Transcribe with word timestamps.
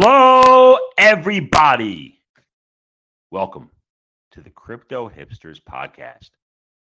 Hello, 0.00 0.78
everybody. 0.96 2.18
Welcome 3.30 3.70
to 4.30 4.40
the 4.40 4.48
Crypto 4.48 5.10
Hipsters 5.10 5.60
Podcast, 5.62 6.30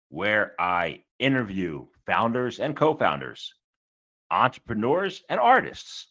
where 0.10 0.54
I 0.60 1.02
interview 1.18 1.88
founders 2.06 2.60
and 2.60 2.78
co 2.78 2.94
founders, 2.94 3.52
entrepreneurs 4.30 5.24
and 5.28 5.40
artists, 5.40 6.06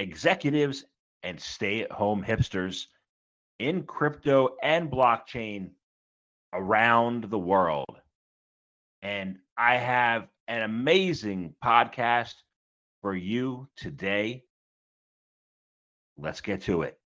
executives 0.00 0.84
and 1.22 1.40
stay 1.40 1.82
at 1.82 1.92
home 1.92 2.24
hipsters 2.24 2.86
in 3.60 3.84
crypto 3.84 4.56
and 4.60 4.90
blockchain 4.90 5.70
around 6.52 7.30
the 7.30 7.38
world. 7.38 7.96
And 9.02 9.38
I 9.56 9.76
have 9.76 10.26
an 10.48 10.62
amazing 10.62 11.54
podcast 11.64 12.34
for 13.02 13.14
you 13.14 13.68
today. 13.76 14.42
Let's 16.16 16.40
get 16.40 16.62
to 16.62 16.82
it. 16.82 16.98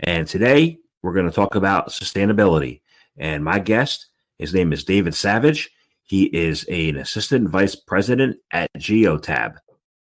And 0.00 0.26
today 0.26 0.78
we're 1.02 1.12
going 1.12 1.28
to 1.28 1.34
talk 1.34 1.54
about 1.54 1.88
sustainability. 1.88 2.80
And 3.16 3.44
my 3.44 3.58
guest, 3.58 4.06
his 4.38 4.52
name 4.52 4.72
is 4.72 4.84
David 4.84 5.14
Savage. 5.14 5.70
He 6.02 6.24
is 6.24 6.64
an 6.64 6.96
assistant 6.96 7.48
vice 7.48 7.74
president 7.74 8.38
at 8.50 8.72
Geotab. 8.78 9.56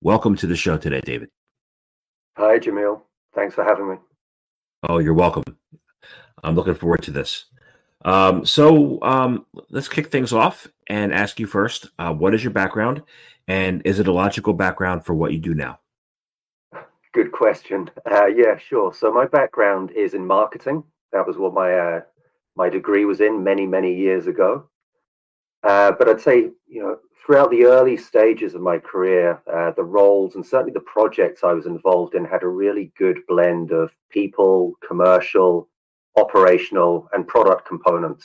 Welcome 0.02 0.36
to 0.36 0.46
the 0.46 0.56
show 0.56 0.76
today, 0.76 1.00
David. 1.00 1.30
Hi, 2.36 2.58
Jamil. 2.58 3.02
Thanks 3.34 3.54
for 3.54 3.64
having 3.64 3.88
me. 3.88 3.96
Oh, 4.88 4.98
you're 4.98 5.14
welcome. 5.14 5.44
I'm 6.42 6.54
looking 6.54 6.74
forward 6.74 7.02
to 7.02 7.10
this. 7.10 7.46
Um, 8.04 8.44
so 8.44 9.00
um, 9.02 9.46
let's 9.68 9.88
kick 9.88 10.10
things 10.10 10.32
off 10.32 10.66
and 10.88 11.12
ask 11.12 11.38
you 11.38 11.46
first 11.46 11.88
uh, 11.98 12.12
what 12.12 12.34
is 12.34 12.42
your 12.42 12.52
background 12.52 13.02
and 13.46 13.82
is 13.84 13.98
it 13.98 14.08
a 14.08 14.12
logical 14.12 14.54
background 14.54 15.04
for 15.04 15.14
what 15.14 15.32
you 15.32 15.38
do 15.38 15.54
now? 15.54 15.78
Good 17.12 17.32
question. 17.32 17.90
Uh, 18.10 18.26
yeah, 18.26 18.56
sure. 18.56 18.94
So 18.94 19.12
my 19.12 19.26
background 19.26 19.90
is 19.90 20.14
in 20.14 20.24
marketing. 20.24 20.84
That 21.12 21.26
was 21.26 21.36
what 21.36 21.54
my 21.54 21.72
uh, 21.72 22.00
my 22.56 22.68
degree 22.68 23.04
was 23.04 23.20
in 23.20 23.42
many 23.42 23.66
many 23.66 23.92
years 23.94 24.28
ago. 24.28 24.68
Uh, 25.64 25.92
but 25.98 26.08
I'd 26.08 26.20
say 26.20 26.50
you 26.68 26.82
know 26.82 26.98
throughout 27.24 27.50
the 27.50 27.64
early 27.64 27.96
stages 27.96 28.54
of 28.54 28.60
my 28.60 28.78
career, 28.78 29.42
uh, 29.52 29.72
the 29.72 29.82
roles 29.82 30.36
and 30.36 30.46
certainly 30.46 30.72
the 30.72 30.80
projects 30.80 31.42
I 31.42 31.52
was 31.52 31.66
involved 31.66 32.14
in 32.14 32.24
had 32.24 32.44
a 32.44 32.48
really 32.48 32.92
good 32.96 33.18
blend 33.26 33.72
of 33.72 33.90
people, 34.10 34.74
commercial, 34.86 35.68
operational, 36.16 37.08
and 37.12 37.26
product 37.26 37.66
components. 37.66 38.24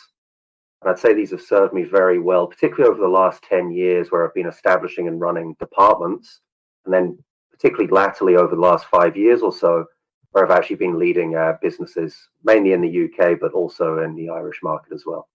And 0.82 0.92
I'd 0.92 1.00
say 1.00 1.14
these 1.14 1.32
have 1.32 1.42
served 1.42 1.74
me 1.74 1.84
very 1.84 2.20
well, 2.20 2.46
particularly 2.46 2.92
over 2.92 3.02
the 3.02 3.08
last 3.08 3.42
10 3.44 3.72
years 3.72 4.12
where 4.12 4.26
I've 4.26 4.34
been 4.36 4.48
establishing 4.48 5.08
and 5.08 5.20
running 5.20 5.56
departments, 5.60 6.42
and 6.86 6.94
then 6.94 7.18
particularly 7.56 7.90
latterly 7.92 8.36
over 8.36 8.56
the 8.56 8.62
last 8.62 8.86
five 8.88 9.16
years 9.16 9.42
or 9.42 9.54
so, 9.54 9.86
where 10.32 10.46
I've 10.46 10.58
actually 10.58 10.76
been 10.76 11.00
leading 11.00 11.36
uh, 11.36 11.54
businesses, 11.62 12.28
mainly 12.44 12.74
in 12.74 12.82
the 12.82 13.06
UK, 13.06 13.40
but 13.40 13.54
also 13.54 14.00
in 14.00 14.16
the 14.16 14.30
Irish 14.30 14.60
market 14.62 14.94
as 14.94 15.06
well. 15.06 15.30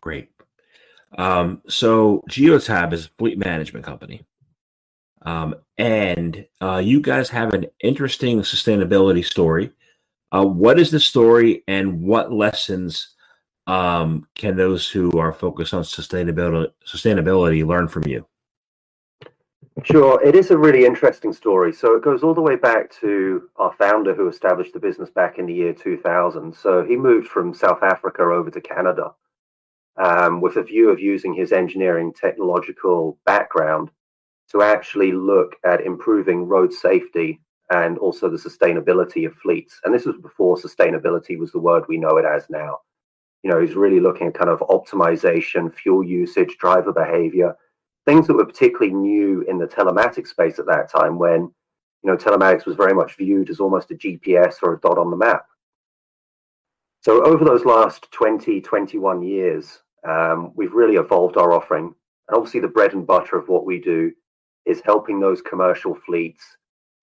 Great. 0.00 0.30
Um, 1.18 1.62
so 1.68 2.22
Geotab 2.30 2.92
is 2.92 3.06
a 3.06 3.10
fleet 3.10 3.38
management 3.38 3.84
company. 3.84 4.24
Um, 5.22 5.56
and 5.76 6.46
uh, 6.60 6.80
you 6.84 7.00
guys 7.00 7.30
have 7.30 7.52
an 7.52 7.66
interesting 7.80 8.42
sustainability 8.42 9.24
story. 9.24 9.72
Uh, 10.30 10.44
what 10.44 10.78
is 10.78 10.92
the 10.92 11.00
story 11.00 11.64
and 11.66 12.00
what 12.02 12.32
lessons 12.32 13.14
um, 13.66 14.28
can 14.36 14.56
those 14.56 14.88
who 14.88 15.10
are 15.18 15.32
focused 15.32 15.74
on 15.74 15.82
sustainability 15.82 16.70
sustainability 16.86 17.66
learn 17.66 17.88
from 17.88 18.06
you? 18.06 18.24
Sure, 19.84 20.22
it 20.22 20.34
is 20.34 20.50
a 20.50 20.56
really 20.58 20.86
interesting 20.86 21.32
story. 21.32 21.72
So 21.72 21.94
it 21.94 22.02
goes 22.02 22.22
all 22.22 22.34
the 22.34 22.40
way 22.40 22.56
back 22.56 22.90
to 23.00 23.48
our 23.56 23.72
founder 23.74 24.14
who 24.14 24.28
established 24.28 24.72
the 24.72 24.80
business 24.80 25.10
back 25.10 25.38
in 25.38 25.46
the 25.46 25.54
year 25.54 25.74
2000. 25.74 26.54
So 26.54 26.84
he 26.84 26.96
moved 26.96 27.28
from 27.28 27.52
South 27.52 27.82
Africa 27.82 28.22
over 28.22 28.50
to 28.50 28.60
Canada 28.60 29.12
um, 29.96 30.40
with 30.40 30.56
a 30.56 30.62
view 30.62 30.90
of 30.90 30.98
using 30.98 31.34
his 31.34 31.52
engineering 31.52 32.12
technological 32.12 33.18
background 33.26 33.90
to 34.52 34.62
actually 34.62 35.12
look 35.12 35.56
at 35.64 35.82
improving 35.82 36.46
road 36.46 36.72
safety 36.72 37.40
and 37.70 37.98
also 37.98 38.30
the 38.30 38.36
sustainability 38.36 39.26
of 39.26 39.34
fleets. 39.34 39.80
And 39.84 39.92
this 39.92 40.06
was 40.06 40.16
before 40.16 40.56
sustainability 40.56 41.38
was 41.38 41.52
the 41.52 41.60
word 41.60 41.84
we 41.88 41.98
know 41.98 42.16
it 42.16 42.24
as 42.24 42.48
now. 42.48 42.78
You 43.42 43.50
know, 43.50 43.60
he's 43.60 43.74
really 43.74 44.00
looking 44.00 44.28
at 44.28 44.34
kind 44.34 44.50
of 44.50 44.60
optimization, 44.60 45.74
fuel 45.74 46.04
usage, 46.04 46.56
driver 46.58 46.92
behavior, 46.92 47.56
things 48.06 48.26
that 48.26 48.34
were 48.34 48.46
particularly 48.46 48.94
new 48.94 49.42
in 49.42 49.58
the 49.58 49.66
telematics 49.66 50.28
space 50.28 50.58
at 50.58 50.66
that 50.66 50.90
time 50.90 51.18
when, 51.18 51.40
you 52.02 52.10
know, 52.10 52.16
telematics 52.16 52.64
was 52.64 52.76
very 52.76 52.94
much 52.94 53.16
viewed 53.16 53.50
as 53.50 53.60
almost 53.60 53.90
a 53.90 53.94
GPS 53.94 54.56
or 54.62 54.74
a 54.74 54.80
dot 54.80 54.96
on 54.96 55.10
the 55.10 55.16
map. 55.16 55.44
So 57.02 57.24
over 57.24 57.44
those 57.44 57.64
last 57.64 58.10
20, 58.12 58.60
21 58.60 59.22
years, 59.22 59.80
um, 60.08 60.52
we've 60.54 60.72
really 60.72 60.96
evolved 60.96 61.36
our 61.36 61.52
offering. 61.52 61.94
And 62.28 62.36
obviously, 62.36 62.60
the 62.60 62.68
bread 62.68 62.94
and 62.94 63.06
butter 63.06 63.36
of 63.36 63.48
what 63.48 63.66
we 63.66 63.80
do 63.80 64.12
is 64.64 64.80
helping 64.84 65.20
those 65.20 65.42
commercial 65.42 65.94
fleets 65.94 66.44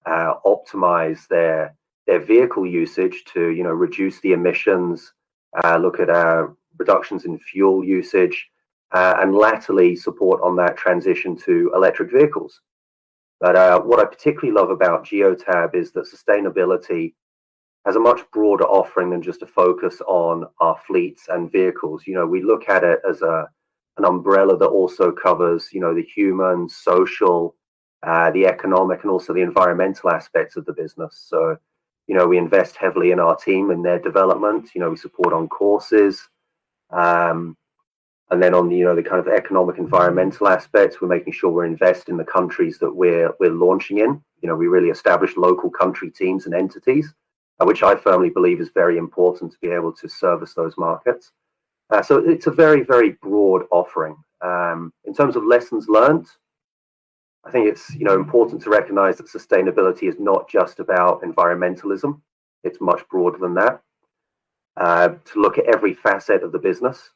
uh, 0.06 0.34
optimize 0.46 1.28
their 1.28 1.76
their 2.06 2.20
vehicle 2.20 2.68
usage 2.68 3.24
to 3.34 3.52
you 3.52 3.64
know 3.64 3.72
reduce 3.72 4.20
the 4.20 4.34
emissions, 4.34 5.14
uh, 5.64 5.78
look 5.78 6.00
at 6.00 6.10
our 6.10 6.56
reductions 6.78 7.24
in 7.24 7.40
fuel 7.40 7.84
usage, 7.84 8.50
uh, 8.94 9.16
and 9.20 9.36
latterly 9.36 9.96
support 9.96 10.42
on 10.42 10.56
that 10.56 10.78
transition 10.78 11.36
to 11.36 11.72
electric 11.76 12.12
vehicles. 12.12 12.62
But 13.40 13.56
uh, 13.56 13.82
what 13.82 14.00
I 14.00 14.06
particularly 14.06 14.54
love 14.58 14.70
about 14.70 15.06
Geotab 15.06 15.76
is 15.76 15.92
that 15.92 16.06
sustainability 16.06 17.14
has 17.86 17.96
a 17.98 18.00
much 18.00 18.22
broader 18.32 18.64
offering 18.66 19.10
than 19.10 19.22
just 19.22 19.42
a 19.42 19.48
focus 19.48 20.00
on 20.08 20.46
our 20.62 20.78
fleets 20.88 21.28
and 21.28 21.52
vehicles. 21.52 22.04
You 22.08 22.14
know, 22.16 22.26
we 22.26 22.42
look 22.42 22.70
at 22.70 22.84
it 22.84 23.00
as 23.08 23.22
a 23.22 23.50
an 23.98 24.06
umbrella 24.06 24.58
that 24.58 24.66
also 24.66 25.12
covers, 25.12 25.70
you 25.72 25.80
know, 25.80 25.94
the 25.94 26.02
human, 26.02 26.68
social, 26.68 27.56
uh, 28.02 28.32
the 28.32 28.46
economic, 28.48 29.04
and 29.04 29.12
also 29.12 29.34
the 29.34 29.42
environmental 29.42 30.10
aspects 30.10 30.56
of 30.56 30.66
the 30.66 30.74
business. 30.74 31.26
So, 31.28 31.58
you 32.08 32.16
know, 32.16 32.28
we 32.28 32.38
invest 32.38 32.76
heavily 32.76 33.12
in 33.12 33.20
our 33.20 33.36
team 33.36 33.70
and 33.70 33.86
their 33.86 34.00
development. 34.00 34.72
You 34.74 34.82
know, 34.82 34.90
we 34.90 34.98
support 34.98 35.32
on 35.34 35.48
courses, 35.48 36.28
um, 36.90 37.56
and 38.30 38.42
then 38.42 38.54
on 38.54 38.70
the 38.70 38.76
you 38.76 38.86
know 38.86 38.96
the 38.96 39.04
kind 39.04 39.20
of 39.20 39.28
economic, 39.28 39.78
environmental 39.78 40.48
aspects, 40.48 41.02
we're 41.02 41.08
making 41.08 41.34
sure 41.34 41.52
we're 41.52 41.66
investing 41.66 42.14
in 42.14 42.18
the 42.18 42.24
countries 42.24 42.78
that 42.80 42.94
we're 42.94 43.32
we're 43.40 43.52
launching 43.52 44.00
in. 44.00 44.22
You 44.42 44.50
know, 44.50 44.56
we 44.56 44.68
really 44.68 44.90
establish 44.90 45.38
local 45.38 45.70
country 45.70 46.10
teams 46.10 46.46
and 46.46 46.56
entities 46.56 47.14
uh, 47.60 47.66
which 47.66 47.84
I 47.84 47.96
firmly 47.96 48.30
believe 48.30 48.60
is 48.60 48.70
very 48.74 48.98
important 48.98 49.52
to 49.52 49.58
be 49.62 49.70
able 49.70 49.94
to 49.94 50.08
service 50.10 50.54
those 50.54 50.78
markets. 50.78 51.32
Uh, 51.90 52.02
so 52.02 52.18
it's 52.18 52.48
a 52.48 52.52
very, 52.52 52.84
very 52.84 53.12
broad 53.22 53.64
offering. 53.72 54.16
Um, 54.42 54.92
in 55.06 55.14
terms 55.14 55.36
of 55.36 55.44
lessons 55.44 55.88
learned, 55.88 56.28
I 57.46 57.52
think 57.52 57.68
it's 57.68 57.94
you 57.94 58.06
know 58.06 58.16
important 58.16 58.62
to 58.64 58.70
recognize 58.70 59.18
that 59.18 59.28
sustainability 59.28 60.08
is 60.10 60.16
not 60.20 60.50
just 60.50 60.80
about 60.80 61.22
environmentalism; 61.24 62.22
it's 62.64 62.82
much 62.82 63.08
broader 63.10 63.38
than 63.38 63.54
that. 63.56 63.82
Uh, 64.76 65.10
to 65.26 65.42
look 65.42 65.58
at 65.58 65.66
every 65.66 65.94
facet 65.94 66.42
of 66.42 66.52
the 66.52 66.60
business, 66.60 67.12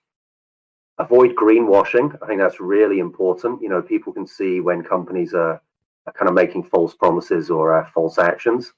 avoid 0.99 1.35
greenwashing. 1.35 2.17
I 2.21 2.27
think 2.27 2.39
that's 2.39 2.59
really 2.59 2.99
important. 2.99 3.61
You 3.61 3.69
know, 3.69 3.81
people 3.81 4.13
can 4.13 4.27
see 4.27 4.59
when 4.59 4.83
companies 4.83 5.33
are, 5.33 5.61
are 6.05 6.13
kind 6.13 6.29
of 6.29 6.35
making 6.35 6.63
false 6.63 6.93
promises 6.95 7.49
or 7.49 7.77
uh, 7.77 7.89
false 7.91 8.17
actions 8.17 8.73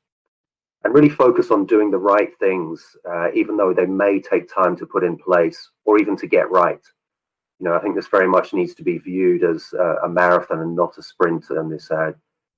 and 0.84 0.94
really 0.94 1.10
focus 1.10 1.52
on 1.52 1.66
doing 1.66 1.92
the 1.92 1.98
right 1.98 2.38
things, 2.40 2.96
uh, 3.10 3.32
even 3.34 3.58
though 3.58 3.74
they 3.74 3.86
may 3.86 4.20
take 4.20 4.54
time 4.54 4.76
to 4.78 4.86
put 4.86 5.04
in 5.04 5.18
place 5.18 5.70
or 5.86 6.00
even 6.00 6.16
to 6.18 6.28
get 6.28 6.50
right. 6.52 6.82
You 7.60 7.66
know, 7.66 7.76
I 7.76 7.80
think 7.80 7.96
this 7.96 8.08
very 8.08 8.28
much 8.28 8.54
needs 8.54 8.74
to 8.76 8.84
be 8.84 8.98
viewed 8.98 9.44
as 9.44 9.68
uh, 9.78 9.98
a 10.04 10.10
marathon 10.10 10.60
and 10.60 10.76
not 10.76 10.98
a 10.98 11.04
sprint 11.04 11.50
in 11.50 11.70
this 11.70 11.92
uh, 11.92 12.14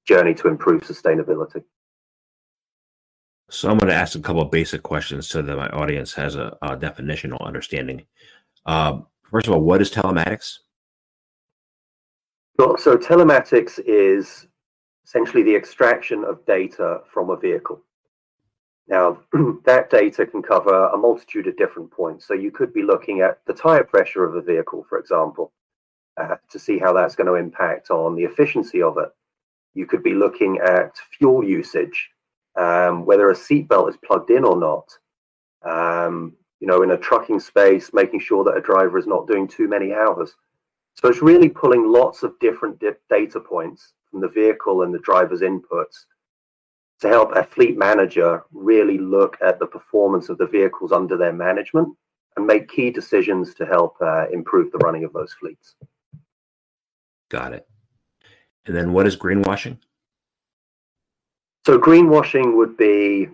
journey 0.06 0.36
to 0.36 0.48
improve 0.48 0.82
sustainability. 0.82 1.64
So 3.50 3.70
I'm 3.70 3.78
going 3.78 3.90
to 3.90 3.96
ask 3.96 4.16
a 4.16 4.22
couple 4.22 4.44
of 4.44 4.52
basic 4.52 4.84
questions 4.84 5.28
so 5.28 5.42
that 5.42 5.58
my 5.58 5.68
audience 5.70 6.14
has 6.14 6.36
a, 6.36 6.58
a 6.62 6.78
definitional 6.78 7.42
understanding. 7.42 8.06
Um, 8.66 9.08
first 9.32 9.48
of 9.48 9.54
all, 9.54 9.62
what 9.62 9.82
is 9.82 9.90
telematics? 9.90 10.60
So, 12.60 12.76
so 12.76 12.98
telematics 12.98 13.80
is 13.86 14.48
essentially 15.06 15.44
the 15.44 15.56
extraction 15.56 16.24
of 16.24 16.46
data 16.46 17.02
from 17.12 17.30
a 17.30 17.38
vehicle. 17.38 17.82
Now, 18.88 19.22
that 19.66 19.90
data 19.90 20.26
can 20.26 20.42
cover 20.42 20.88
a 20.88 20.98
multitude 20.98 21.48
of 21.48 21.58
different 21.58 21.90
points. 21.92 22.28
So 22.28 22.34
you 22.34 22.52
could 22.52 22.74
be 22.74 22.84
looking 22.84 23.22
at 23.22 23.40
the 23.48 23.54
tire 23.54 23.84
pressure 23.84 24.26
of 24.26 24.36
a 24.36 24.42
vehicle, 24.42 24.86
for 24.88 25.00
example, 25.00 25.54
uh, 26.18 26.36
to 26.50 26.60
see 26.60 26.78
how 26.78 26.94
that's 26.94 27.16
going 27.16 27.28
to 27.28 27.36
impact 27.36 27.90
on 27.90 28.16
the 28.16 28.24
efficiency 28.24 28.82
of 28.82 28.98
it. 28.98 29.10
You 29.74 29.86
could 29.86 30.04
be 30.04 30.14
looking 30.14 30.60
at 30.60 30.98
fuel 31.18 31.44
usage, 31.44 32.10
um, 32.58 33.06
whether 33.06 33.30
a 33.30 33.36
seatbelt 33.36 33.90
is 33.90 33.98
plugged 34.06 34.30
in 34.30 34.44
or 34.44 34.60
not. 34.60 34.90
Um, 35.64 36.36
you 36.62 36.68
know, 36.68 36.84
in 36.84 36.92
a 36.92 36.98
trucking 36.98 37.40
space, 37.40 37.92
making 37.92 38.22
sure 38.22 38.46
that 38.46 38.56
a 38.56 38.62
driver 38.62 38.98
is 38.98 39.08
not 39.08 39.28
doing 39.28 39.48
too 39.48 39.68
many 39.68 39.92
hours. 39.94 40.36
So 40.94 41.10
it's 41.10 41.22
really 41.22 41.50
pulling 41.50 41.92
lots 41.92 42.24
of 42.24 42.40
different 42.40 42.82
data 43.10 43.40
points 43.40 43.94
from 44.10 44.22
the 44.22 44.30
vehicle 44.30 44.84
and 44.84 44.94
the 44.94 45.00
driver's 45.00 45.42
inputs 45.42 46.06
to 47.00 47.08
help 47.08 47.32
a 47.36 47.44
fleet 47.44 47.78
manager 47.78 48.44
really 48.54 49.00
look 49.00 49.38
at 49.42 49.58
the 49.58 49.66
performance 49.66 50.30
of 50.30 50.38
the 50.38 50.46
vehicles 50.46 50.92
under 50.92 51.18
their 51.18 51.34
management 51.34 51.90
and 52.38 52.46
make 52.46 52.70
key 52.70 52.92
decisions 52.92 53.56
to 53.56 53.66
help 53.66 53.96
uh, 54.02 54.28
improve 54.32 54.72
the 54.72 54.78
running 54.80 55.04
of 55.04 55.12
those 55.14 55.34
fleets. 55.34 55.76
Got 57.30 57.54
it. 57.54 57.68
And 58.68 58.76
then 58.76 58.94
what 58.94 59.08
is 59.08 59.18
greenwashing? 59.18 59.78
So 61.66 61.80
greenwashing 61.80 62.56
would 62.56 62.78
be, 62.78 63.30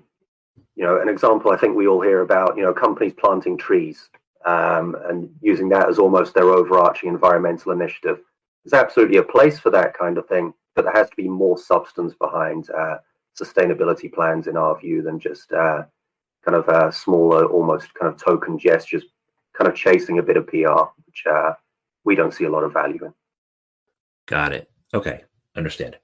you 0.78 0.84
know, 0.84 1.02
an 1.02 1.10
example 1.10 1.52
I 1.52 1.58
think 1.58 1.76
we 1.76 1.88
all 1.88 2.02
hear 2.02 2.22
about, 2.22 2.56
you 2.56 2.62
know, 2.64 2.72
companies 2.72 3.14
planting 3.14 3.58
trees 3.58 4.10
um, 4.46 4.96
and 5.06 5.28
using 5.42 5.70
that 5.70 5.90
as 5.90 5.98
almost 5.98 6.36
their 6.36 6.52
overarching 6.52 7.10
environmental 7.10 7.72
initiative. 7.72 8.20
There's 8.64 8.80
absolutely 8.80 9.18
a 9.18 9.24
place 9.24 9.58
for 9.58 9.72
that 9.72 9.98
kind 9.98 10.20
of 10.20 10.28
thing, 10.28 10.54
but 10.76 10.84
there 10.84 10.94
has 10.94 11.10
to 11.10 11.16
be 11.16 11.28
more 11.28 11.58
substance 11.58 12.14
behind 12.14 12.70
uh, 12.70 12.98
sustainability 13.40 14.14
plans 14.14 14.46
in 14.46 14.56
our 14.56 14.80
view 14.80 15.02
than 15.02 15.20
just 15.20 15.52
uh, 15.52 15.84
kind 16.46 16.56
of 16.56 16.70
uh, 16.70 16.92
smaller, 16.92 17.46
almost 17.46 17.92
kind 17.96 18.14
of 18.14 18.24
token 18.24 18.60
gestures, 18.60 19.04
kind 19.58 19.68
of 19.68 19.76
chasing 19.76 20.20
a 20.20 20.24
bit 20.24 20.38
of 20.38 20.46
PR, 20.46 20.84
which 21.08 21.24
uh, 21.28 21.54
we 22.06 22.14
don't 22.14 22.36
see 22.36 22.44
a 22.44 22.52
lot 22.52 22.64
of 22.64 22.72
value 22.72 23.04
in. 23.04 23.14
Got 24.28 24.54
it. 24.54 24.70
Okay, 24.94 25.24
understand. 25.56 25.98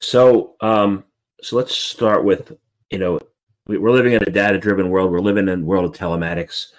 So, 0.00 0.54
um, 0.62 1.04
so 1.42 1.56
let's 1.56 1.76
start 1.76 2.24
with 2.24 2.56
you 2.88 2.98
know 2.98 3.20
we're 3.66 3.90
living 3.90 4.14
in 4.14 4.22
a 4.22 4.30
data-driven 4.30 4.90
world. 4.90 5.10
We're 5.10 5.20
living 5.20 5.48
in 5.48 5.60
a 5.60 5.64
world 5.64 5.84
of 5.84 5.98
telematics. 5.98 6.72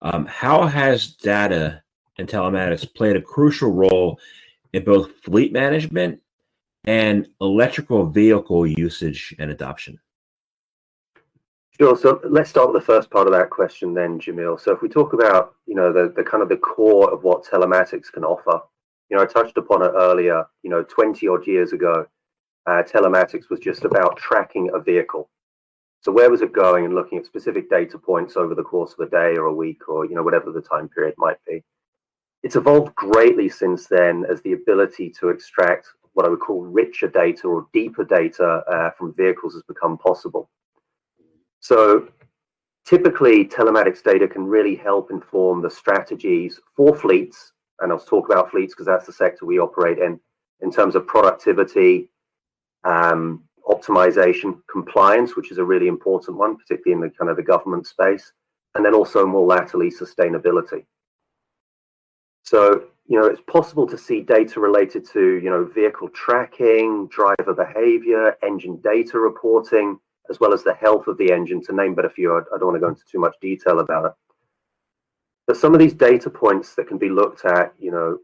Um, 0.00 0.26
how 0.26 0.66
has 0.66 1.08
data 1.08 1.82
and 2.18 2.28
telematics 2.28 2.92
played 2.94 3.16
a 3.16 3.22
crucial 3.22 3.72
role 3.72 4.18
in 4.72 4.84
both 4.84 5.12
fleet 5.22 5.52
management 5.52 6.20
and 6.84 7.28
electrical 7.40 8.06
vehicle 8.06 8.66
usage 8.66 9.34
and 9.38 9.50
adoption? 9.50 9.98
Sure. 11.80 11.96
So 11.96 12.20
let's 12.24 12.50
start 12.50 12.72
with 12.72 12.80
the 12.80 12.86
first 12.86 13.10
part 13.10 13.26
of 13.26 13.32
that 13.32 13.50
question 13.50 13.94
then, 13.94 14.20
Jamil. 14.20 14.60
So 14.60 14.72
if 14.72 14.82
we 14.82 14.88
talk 14.88 15.14
about, 15.14 15.54
you 15.66 15.74
know, 15.74 15.92
the, 15.92 16.12
the 16.14 16.22
kind 16.22 16.42
of 16.42 16.48
the 16.48 16.56
core 16.56 17.12
of 17.12 17.24
what 17.24 17.44
telematics 17.44 18.12
can 18.12 18.24
offer, 18.24 18.60
you 19.08 19.16
know, 19.16 19.22
I 19.22 19.26
touched 19.26 19.56
upon 19.56 19.82
it 19.82 19.92
earlier, 19.94 20.44
you 20.62 20.70
know, 20.70 20.82
20 20.82 21.26
odd 21.28 21.46
years 21.46 21.72
ago, 21.72 22.06
uh, 22.66 22.82
telematics 22.82 23.50
was 23.50 23.60
just 23.60 23.84
about 23.84 24.16
tracking 24.16 24.70
a 24.74 24.80
vehicle. 24.80 25.28
So 26.02 26.10
where 26.10 26.30
was 26.30 26.42
it 26.42 26.52
going 26.52 26.84
and 26.84 26.94
looking 26.94 27.18
at 27.18 27.26
specific 27.26 27.70
data 27.70 27.96
points 27.96 28.36
over 28.36 28.56
the 28.56 28.62
course 28.62 28.92
of 28.92 29.06
a 29.06 29.10
day 29.10 29.36
or 29.36 29.46
a 29.46 29.54
week 29.54 29.88
or, 29.88 30.04
you 30.04 30.16
know, 30.16 30.22
whatever 30.24 30.50
the 30.50 30.60
time 30.60 30.88
period 30.88 31.14
might 31.16 31.38
be. 31.46 31.62
It's 32.42 32.56
evolved 32.56 32.94
greatly 32.96 33.48
since 33.48 33.86
then 33.86 34.24
as 34.28 34.42
the 34.42 34.52
ability 34.52 35.10
to 35.20 35.28
extract 35.28 35.86
what 36.14 36.26
I 36.26 36.28
would 36.28 36.40
call 36.40 36.62
richer 36.62 37.06
data 37.06 37.46
or 37.46 37.68
deeper 37.72 38.04
data 38.04 38.64
uh, 38.68 38.90
from 38.90 39.14
vehicles 39.14 39.54
has 39.54 39.62
become 39.62 39.96
possible. 39.96 40.50
So 41.60 42.08
typically 42.84 43.44
telematics 43.44 44.02
data 44.02 44.26
can 44.26 44.44
really 44.44 44.74
help 44.74 45.12
inform 45.12 45.62
the 45.62 45.70
strategies 45.70 46.58
for 46.76 46.96
fleets. 46.96 47.52
And 47.78 47.92
I'll 47.92 48.00
talk 48.00 48.28
about 48.28 48.50
fleets 48.50 48.74
because 48.74 48.86
that's 48.86 49.06
the 49.06 49.12
sector 49.12 49.46
we 49.46 49.60
operate 49.60 49.98
in, 49.98 50.18
in 50.60 50.72
terms 50.72 50.96
of 50.96 51.06
productivity, 51.06 52.10
um, 52.82 53.44
optimization, 53.68 54.60
compliance, 54.70 55.36
which 55.36 55.50
is 55.50 55.58
a 55.58 55.64
really 55.64 55.88
important 55.88 56.36
one, 56.36 56.56
particularly 56.56 56.92
in 56.92 57.00
the 57.00 57.16
kind 57.16 57.30
of 57.30 57.36
the 57.36 57.42
government 57.42 57.86
space, 57.86 58.32
and 58.74 58.84
then 58.84 58.94
also 58.94 59.26
more 59.26 59.46
laterally 59.46 59.90
sustainability. 59.90 60.84
So 62.44 62.84
you 63.06 63.20
know, 63.20 63.26
it's 63.26 63.42
possible 63.46 63.86
to 63.86 63.98
see 63.98 64.20
data 64.20 64.60
related 64.60 65.06
to, 65.10 65.40
you 65.42 65.50
know, 65.50 65.64
vehicle 65.64 66.08
tracking, 66.10 67.08
driver 67.08 67.54
behavior, 67.54 68.36
engine 68.42 68.76
data 68.82 69.18
reporting, 69.18 69.98
as 70.30 70.38
well 70.40 70.52
as 70.52 70.62
the 70.62 70.74
health 70.74 71.08
of 71.08 71.18
the 71.18 71.32
engine, 71.32 71.62
to 71.64 71.74
name 71.74 71.94
but 71.94 72.04
a 72.04 72.10
few. 72.10 72.32
I, 72.32 72.38
I 72.54 72.58
don't 72.58 72.68
want 72.68 72.76
to 72.76 72.80
go 72.80 72.88
into 72.88 73.02
too 73.10 73.18
much 73.18 73.34
detail 73.40 73.80
about 73.80 74.06
it. 74.06 74.12
But 75.46 75.56
some 75.56 75.74
of 75.74 75.80
these 75.80 75.94
data 75.94 76.30
points 76.30 76.74
that 76.76 76.86
can 76.86 76.98
be 76.98 77.08
looked 77.08 77.44
at, 77.44 77.74
you 77.78 77.90
know, 77.90 78.18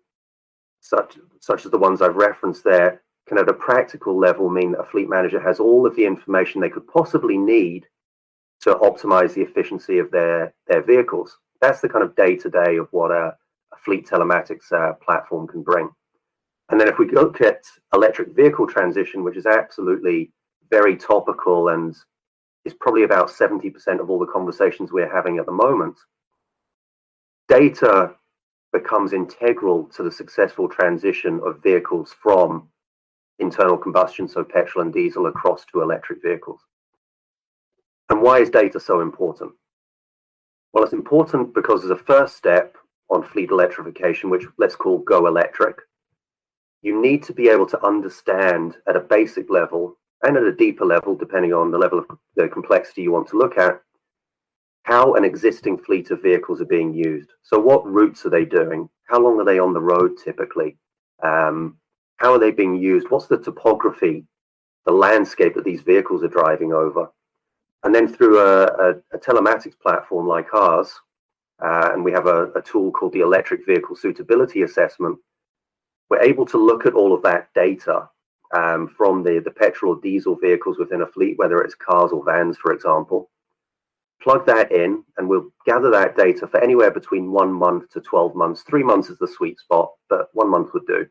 such 0.80 1.18
such 1.40 1.64
as 1.64 1.70
the 1.72 1.78
ones 1.78 2.00
I've 2.00 2.16
referenced 2.16 2.62
there, 2.62 3.02
can 3.28 3.38
at 3.38 3.48
a 3.48 3.54
practical 3.54 4.18
level 4.18 4.48
mean 4.48 4.72
that 4.72 4.80
a 4.80 4.84
fleet 4.84 5.08
manager 5.08 5.40
has 5.40 5.60
all 5.60 5.86
of 5.86 5.94
the 5.94 6.04
information 6.04 6.60
they 6.60 6.68
could 6.68 6.86
possibly 6.88 7.36
need 7.36 7.86
to 8.62 8.74
optimize 8.74 9.34
the 9.34 9.42
efficiency 9.42 9.98
of 9.98 10.10
their 10.10 10.52
their 10.66 10.82
vehicles. 10.82 11.36
That's 11.60 11.80
the 11.80 11.88
kind 11.88 12.04
of 12.04 12.16
day 12.16 12.36
to 12.36 12.48
day 12.48 12.76
of 12.76 12.88
what 12.90 13.10
a 13.10 13.36
fleet 13.84 14.06
telematics 14.06 14.72
uh, 14.72 14.94
platform 14.94 15.46
can 15.46 15.62
bring. 15.62 15.88
And 16.70 16.80
then 16.80 16.88
if 16.88 16.98
we 16.98 17.10
look 17.10 17.40
at 17.40 17.62
electric 17.94 18.34
vehicle 18.34 18.66
transition, 18.66 19.24
which 19.24 19.36
is 19.36 19.46
absolutely 19.46 20.32
very 20.70 20.96
topical 20.96 21.68
and 21.68 21.96
is 22.64 22.74
probably 22.74 23.04
about 23.04 23.28
70% 23.28 24.00
of 24.00 24.10
all 24.10 24.18
the 24.18 24.26
conversations 24.26 24.92
we're 24.92 25.12
having 25.12 25.38
at 25.38 25.46
the 25.46 25.52
moment, 25.52 25.96
data 27.48 28.14
becomes 28.72 29.14
integral 29.14 29.84
to 29.84 30.02
the 30.02 30.12
successful 30.12 30.68
transition 30.68 31.40
of 31.44 31.62
vehicles 31.62 32.14
from 32.22 32.68
internal 33.38 33.76
combustion, 33.76 34.28
so 34.28 34.44
petrol 34.44 34.84
and 34.84 34.92
diesel, 34.92 35.26
across 35.26 35.64
to 35.66 35.82
electric 35.82 36.22
vehicles. 36.22 36.60
And 38.10 38.22
why 38.22 38.38
is 38.38 38.50
data 38.50 38.80
so 38.80 39.00
important? 39.00 39.52
Well, 40.72 40.84
it's 40.84 40.92
important 40.92 41.54
because 41.54 41.84
as 41.84 41.90
a 41.90 41.96
first 41.96 42.36
step, 42.36 42.76
on 43.10 43.22
fleet 43.22 43.50
electrification, 43.50 44.30
which 44.30 44.44
let's 44.58 44.76
call 44.76 44.98
Go 44.98 45.26
Electric, 45.26 45.78
you 46.82 47.00
need 47.00 47.22
to 47.24 47.32
be 47.32 47.48
able 47.48 47.66
to 47.66 47.86
understand 47.86 48.76
at 48.86 48.96
a 48.96 49.00
basic 49.00 49.50
level 49.50 49.96
and 50.22 50.36
at 50.36 50.42
a 50.42 50.52
deeper 50.52 50.84
level, 50.84 51.14
depending 51.16 51.52
on 51.52 51.70
the 51.70 51.78
level 51.78 51.98
of 51.98 52.06
the 52.36 52.48
complexity 52.48 53.02
you 53.02 53.12
want 53.12 53.28
to 53.28 53.38
look 53.38 53.56
at, 53.56 53.80
how 54.82 55.14
an 55.14 55.24
existing 55.24 55.78
fleet 55.78 56.10
of 56.10 56.22
vehicles 56.22 56.60
are 56.60 56.66
being 56.66 56.94
used. 56.94 57.30
So, 57.42 57.58
what 57.58 57.86
routes 57.86 58.24
are 58.26 58.30
they 58.30 58.44
doing? 58.44 58.88
How 59.08 59.20
long 59.20 59.40
are 59.40 59.44
they 59.44 59.58
on 59.58 59.72
the 59.72 59.80
road 59.80 60.12
typically? 60.22 60.76
Um, 61.22 61.76
how 62.18 62.32
are 62.32 62.38
they 62.38 62.50
being 62.50 62.76
used? 62.76 63.10
What's 63.10 63.26
the 63.26 63.38
topography, 63.38 64.24
the 64.84 64.92
landscape 64.92 65.54
that 65.54 65.64
these 65.64 65.82
vehicles 65.82 66.22
are 66.22 66.28
driving 66.28 66.72
over? 66.72 67.10
And 67.84 67.94
then 67.94 68.08
through 68.08 68.40
a, 68.40 68.64
a, 68.64 68.90
a 69.12 69.18
telematics 69.18 69.78
platform 69.80 70.26
like 70.26 70.52
ours, 70.52 70.92
uh, 71.62 71.90
and 71.92 72.04
we 72.04 72.12
have 72.12 72.26
a, 72.26 72.46
a, 72.52 72.62
tool 72.62 72.90
called 72.92 73.12
the 73.12 73.20
Electric 73.20 73.66
Vehicle 73.66 73.96
Suitability 73.96 74.62
Assessment. 74.62 75.18
We're 76.08 76.22
able 76.22 76.46
to 76.46 76.58
look 76.58 76.86
at 76.86 76.94
all 76.94 77.12
of 77.12 77.22
that 77.22 77.48
data 77.54 78.08
um, 78.56 78.88
from 78.96 79.22
the, 79.22 79.40
the 79.44 79.50
petrol 79.50 79.94
or 79.94 80.00
diesel 80.00 80.36
vehicles 80.36 80.78
within 80.78 81.02
a 81.02 81.06
fleet, 81.06 81.38
whether 81.38 81.60
it's 81.60 81.74
cars 81.74 82.12
or 82.12 82.24
vans, 82.24 82.56
for 82.56 82.72
example, 82.72 83.30
plug 84.22 84.46
that 84.46 84.72
in, 84.72 85.04
and 85.16 85.28
we'll 85.28 85.50
gather 85.66 85.90
that 85.90 86.16
data 86.16 86.46
for 86.46 86.60
anywhere 86.60 86.90
between 86.90 87.32
one 87.32 87.52
month 87.52 87.90
to 87.90 88.00
12 88.00 88.34
months. 88.34 88.62
Three 88.62 88.82
months 88.82 89.10
is 89.10 89.18
the 89.18 89.28
sweet 89.28 89.58
spot, 89.58 89.92
but 90.08 90.28
one 90.32 90.50
month 90.50 90.72
would 90.74 90.86
do. 90.86 91.06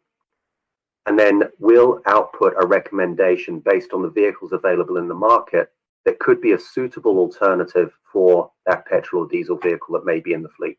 And 1.07 1.17
then 1.17 1.43
we'll 1.57 2.01
output 2.05 2.53
a 2.61 2.67
recommendation 2.67 3.59
based 3.59 3.93
on 3.93 4.01
the 4.01 4.09
vehicles 4.09 4.51
available 4.51 4.97
in 4.97 5.07
the 5.07 5.15
market 5.15 5.71
that 6.05 6.19
could 6.19 6.41
be 6.41 6.51
a 6.51 6.59
suitable 6.59 7.17
alternative 7.17 7.91
for 8.11 8.51
that 8.65 8.85
petrol 8.85 9.23
or 9.23 9.27
diesel 9.27 9.57
vehicle 9.57 9.93
that 9.93 10.05
may 10.05 10.19
be 10.19 10.33
in 10.33 10.43
the 10.43 10.49
fleet. 10.49 10.77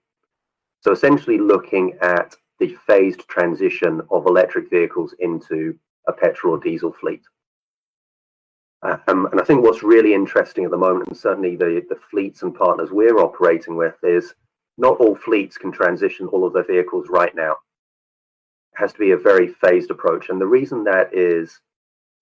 So 0.80 0.92
essentially 0.92 1.38
looking 1.38 1.96
at 2.02 2.36
the 2.60 2.76
phased 2.86 3.26
transition 3.28 4.02
of 4.10 4.26
electric 4.26 4.68
vehicles 4.70 5.14
into 5.18 5.78
a 6.06 6.12
petrol 6.12 6.54
or 6.54 6.60
diesel 6.60 6.92
fleet. 6.92 7.22
Um, 8.82 9.26
and 9.32 9.40
I 9.40 9.44
think 9.44 9.62
what's 9.62 9.82
really 9.82 10.14
interesting 10.14 10.64
at 10.64 10.70
the 10.70 10.76
moment, 10.76 11.08
and 11.08 11.16
certainly 11.16 11.56
the, 11.56 11.84
the 11.88 11.98
fleets 12.10 12.42
and 12.42 12.54
partners 12.54 12.90
we're 12.92 13.18
operating 13.18 13.76
with, 13.76 13.94
is 14.02 14.34
not 14.76 14.98
all 14.98 15.16
fleets 15.16 15.58
can 15.58 15.72
transition 15.72 16.26
all 16.28 16.46
of 16.46 16.52
their 16.52 16.66
vehicles 16.66 17.06
right 17.08 17.34
now. 17.34 17.56
Has 18.78 18.92
to 18.92 18.98
be 18.98 19.10
a 19.10 19.16
very 19.16 19.48
phased 19.48 19.90
approach. 19.90 20.28
And 20.28 20.40
the 20.40 20.46
reason 20.46 20.84
that 20.84 21.12
is, 21.12 21.60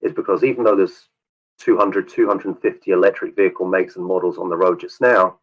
is 0.01 0.13
because 0.13 0.43
even 0.43 0.65
though 0.65 0.77
there's 0.77 1.11
200, 1.59 2.09
250 2.09 2.91
electric 2.91 3.37
vehicle 3.37 3.67
makes 3.67 3.97
and 3.97 4.05
models 4.05 4.39
on 4.39 4.49
the 4.49 4.57
road 4.57 4.81
just 4.81 5.01
now, 5.01 5.39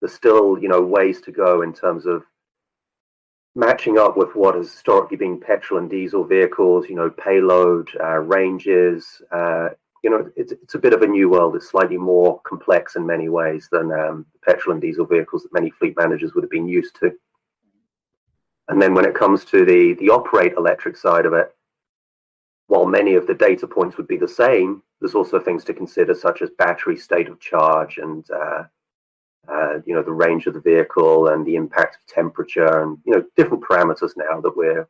there's 0.00 0.12
still, 0.12 0.58
you 0.58 0.68
know, 0.68 0.82
ways 0.82 1.20
to 1.20 1.30
go 1.30 1.62
in 1.62 1.72
terms 1.72 2.06
of 2.06 2.24
matching 3.54 3.98
up 3.98 4.16
with 4.16 4.34
what 4.34 4.56
has 4.56 4.70
historically 4.72 5.16
been 5.16 5.38
petrol 5.38 5.78
and 5.78 5.88
diesel 5.88 6.24
vehicles, 6.24 6.86
you 6.88 6.96
know, 6.96 7.10
payload, 7.10 7.88
uh, 8.02 8.18
ranges. 8.18 9.22
Uh, 9.30 9.68
you 10.02 10.10
know, 10.10 10.28
it's, 10.34 10.52
it's 10.52 10.74
a 10.74 10.78
bit 10.78 10.92
of 10.92 11.02
a 11.02 11.06
new 11.06 11.28
world. 11.28 11.54
It's 11.54 11.68
slightly 11.68 11.98
more 11.98 12.40
complex 12.40 12.96
in 12.96 13.06
many 13.06 13.28
ways 13.28 13.68
than 13.70 13.92
um, 13.92 14.26
petrol 14.44 14.72
and 14.72 14.82
diesel 14.82 15.06
vehicles 15.06 15.44
that 15.44 15.52
many 15.52 15.70
fleet 15.70 15.94
managers 15.96 16.34
would 16.34 16.42
have 16.42 16.50
been 16.50 16.68
used 16.68 16.96
to. 17.00 17.12
And 18.68 18.80
then 18.80 18.94
when 18.94 19.04
it 19.04 19.14
comes 19.14 19.44
to 19.46 19.64
the 19.64 19.94
the 19.94 20.10
operate 20.10 20.54
electric 20.56 20.96
side 20.96 21.26
of 21.26 21.32
it, 21.32 21.54
while 22.68 22.86
many 22.86 23.14
of 23.14 23.26
the 23.26 23.34
data 23.34 23.66
points 23.66 23.96
would 23.96 24.08
be 24.08 24.16
the 24.16 24.28
same, 24.28 24.82
there's 25.00 25.14
also 25.14 25.38
things 25.38 25.64
to 25.64 25.74
consider, 25.74 26.14
such 26.14 26.42
as 26.42 26.50
battery 26.50 26.96
state 26.96 27.28
of 27.28 27.40
charge 27.40 27.98
and 27.98 28.24
uh, 28.30 28.64
uh, 29.48 29.80
you 29.84 29.94
know, 29.94 30.02
the 30.02 30.12
range 30.12 30.46
of 30.46 30.54
the 30.54 30.60
vehicle 30.60 31.28
and 31.28 31.44
the 31.44 31.56
impact 31.56 31.96
of 31.96 32.14
temperature 32.14 32.82
and, 32.82 32.98
you 33.04 33.12
know, 33.12 33.24
different 33.36 33.62
parameters 33.62 34.12
now 34.16 34.40
that 34.40 34.56
we're, 34.56 34.88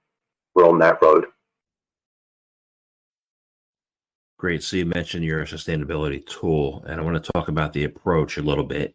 we're 0.55 0.69
on 0.69 0.79
that 0.79 1.01
road. 1.01 1.27
Great. 4.39 4.63
So 4.63 4.77
you 4.77 4.85
mentioned 4.85 5.25
your 5.25 5.47
sustainability 5.47 6.27
tool, 6.27 6.85
and 6.87 7.01
I 7.01 7.05
want 7.05 7.23
to 7.23 7.33
talk 7.33 7.49
about 7.49 7.73
the 7.73 7.85
approach 7.85 8.37
a 8.37 8.43
little 8.43 8.65
bit. 8.65 8.95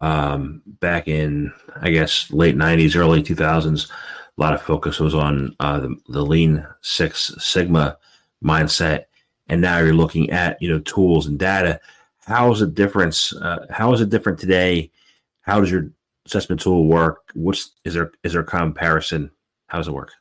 Um, 0.00 0.62
back 0.66 1.08
in, 1.08 1.52
I 1.80 1.90
guess, 1.90 2.30
late 2.30 2.56
'90s, 2.56 2.96
early 2.96 3.22
2000s, 3.22 3.90
a 3.90 4.40
lot 4.40 4.54
of 4.54 4.62
focus 4.62 5.00
was 5.00 5.14
on 5.14 5.54
uh, 5.58 5.80
the, 5.80 5.96
the 6.08 6.24
Lean 6.24 6.66
Six 6.80 7.34
Sigma 7.38 7.98
mindset, 8.42 9.04
and 9.48 9.60
now 9.60 9.78
you're 9.78 9.94
looking 9.94 10.30
at 10.30 10.60
you 10.62 10.68
know 10.68 10.78
tools 10.80 11.26
and 11.26 11.38
data. 11.38 11.80
How 12.26 12.52
is 12.52 12.62
it 12.62 12.74
difference? 12.74 13.34
Uh, 13.34 13.66
how 13.70 13.92
is 13.92 14.00
it 14.00 14.10
different 14.10 14.38
today? 14.38 14.90
How 15.40 15.60
does 15.60 15.70
your 15.70 15.90
assessment 16.26 16.60
tool 16.60 16.86
work? 16.86 17.30
What's 17.34 17.72
is 17.84 17.94
there 17.94 18.12
is 18.22 18.32
there 18.32 18.42
a 18.42 18.44
comparison? 18.44 19.30
How 19.66 19.78
does 19.78 19.88
it 19.88 19.94
work? 19.94 20.12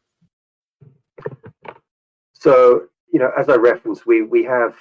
So 2.33 2.87
you 3.11 3.19
know, 3.19 3.31
as 3.37 3.49
I 3.49 3.55
referenced, 3.55 4.07
we 4.07 4.23
we 4.23 4.43
have 4.45 4.75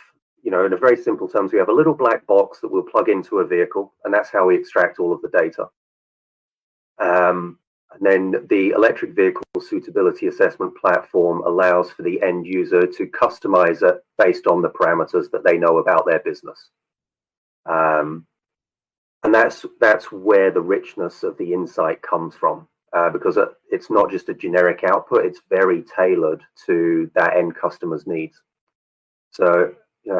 you 0.46 0.52
know 0.52 0.64
in 0.64 0.72
a 0.72 0.76
very 0.76 0.96
simple 0.96 1.28
terms, 1.28 1.52
we 1.52 1.58
have 1.58 1.68
a 1.68 1.74
little 1.74 1.92
black 1.92 2.24
box 2.28 2.60
that 2.60 2.70
we'll 2.70 2.84
plug 2.84 3.08
into 3.08 3.40
a 3.40 3.46
vehicle, 3.46 3.92
and 4.04 4.14
that's 4.14 4.30
how 4.30 4.46
we 4.46 4.54
extract 4.54 5.00
all 5.00 5.12
of 5.12 5.20
the 5.20 5.28
data. 5.28 5.66
Um, 6.98 7.58
and 7.92 8.06
then 8.06 8.46
the 8.48 8.70
electric 8.70 9.16
vehicle 9.16 9.42
suitability 9.60 10.28
assessment 10.28 10.72
platform 10.76 11.42
allows 11.44 11.90
for 11.90 12.02
the 12.02 12.22
end 12.22 12.46
user 12.46 12.86
to 12.86 13.06
customize 13.08 13.82
it 13.82 13.96
based 14.18 14.46
on 14.46 14.62
the 14.62 14.70
parameters 14.70 15.30
that 15.32 15.42
they 15.44 15.58
know 15.58 15.78
about 15.78 16.06
their 16.06 16.20
business. 16.20 16.70
Um, 17.68 18.24
and 19.24 19.34
that's 19.34 19.66
that's 19.80 20.12
where 20.12 20.52
the 20.52 20.60
richness 20.60 21.24
of 21.24 21.36
the 21.38 21.52
insight 21.52 22.02
comes 22.02 22.36
from, 22.36 22.68
uh, 22.92 23.10
because 23.10 23.36
it's 23.72 23.90
not 23.90 24.12
just 24.12 24.28
a 24.28 24.34
generic 24.34 24.84
output; 24.84 25.26
it's 25.26 25.40
very 25.50 25.82
tailored 25.96 26.44
to 26.66 27.10
that 27.16 27.36
end 27.36 27.56
customer's 27.56 28.06
needs. 28.06 28.40
So, 29.32 29.74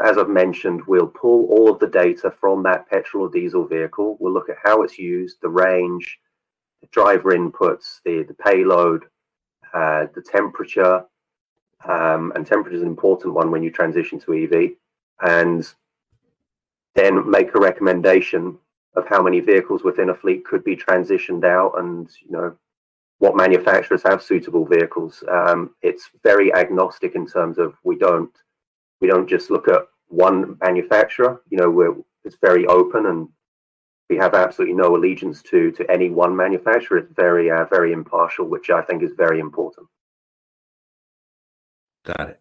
as 0.05 0.19
I've 0.19 0.29
mentioned, 0.29 0.83
we'll 0.87 1.07
pull 1.07 1.47
all 1.47 1.71
of 1.71 1.79
the 1.79 1.87
data 1.87 2.33
from 2.41 2.63
that 2.65 2.89
petrol 2.89 3.27
or 3.27 3.31
diesel 3.31 3.67
vehicle. 3.67 4.17
We'll 4.19 4.33
look 4.33 4.49
at 4.49 4.57
how 4.63 4.83
it's 4.83 4.99
used, 4.99 5.37
the 5.41 5.49
range, 5.49 6.19
the 6.81 6.89
driver 6.89 7.37
inputs, 7.37 8.01
the, 8.05 8.25
the 8.25 8.35
payload, 8.35 9.05
uh, 9.73 10.07
the 10.15 10.23
temperature, 10.23 11.05
um, 11.89 12.33
and 12.35 12.47
temperature 12.47 12.77
is 12.77 12.83
an 12.83 12.89
important 12.89 13.35
one 13.35 13.51
when 13.51 13.63
you 13.63 13.71
transition 13.71 14.19
to 14.21 14.35
EV, 14.35 14.71
and 15.23 15.73
then 16.95 17.29
make 17.31 17.55
a 17.55 17.61
recommendation 17.61 18.59
of 18.97 19.07
how 19.07 19.23
many 19.23 19.41
vehicles 19.41 19.85
within 19.85 20.11
a 20.11 20.15
fleet 20.15 20.45
could 20.45 20.65
be 20.65 20.75
transitioned 20.75 21.45
out 21.45 21.79
and 21.79 22.09
you 22.25 22.31
know 22.31 22.57
what 23.19 23.37
manufacturers 23.37 24.03
have 24.03 24.23
suitable 24.23 24.65
vehicles 24.65 25.23
um, 25.31 25.75
it's 25.83 26.11
very 26.23 26.53
agnostic 26.55 27.15
in 27.15 27.27
terms 27.27 27.59
of 27.59 27.75
we 27.85 27.97
don't 27.97 28.33
we 29.01 29.09
don't 29.09 29.29
just 29.29 29.51
look 29.51 29.69
at 29.69 29.83
one 30.09 30.57
manufacturer 30.61 31.43
you 31.51 31.59
know 31.59 31.71
we're 31.71 31.95
it's 32.25 32.37
very 32.41 32.67
open 32.67 33.07
and 33.07 33.29
we 34.09 34.17
have 34.17 34.35
absolutely 34.35 34.75
no 34.75 34.97
allegiance 34.97 35.43
to 35.43 35.71
to 35.73 35.91
any 35.91 36.11
one 36.11 36.37
manufacturer. 36.37 36.99
It's 36.99 37.13
very 37.13 37.51
uh, 37.51 37.65
very 37.67 37.93
impartial, 37.93 38.47
which 38.47 38.71
I 38.71 38.83
think 38.83 39.03
is 39.03 39.13
very 39.17 39.41
important. 39.41 39.89
Got 42.05 42.31
it. 42.31 42.41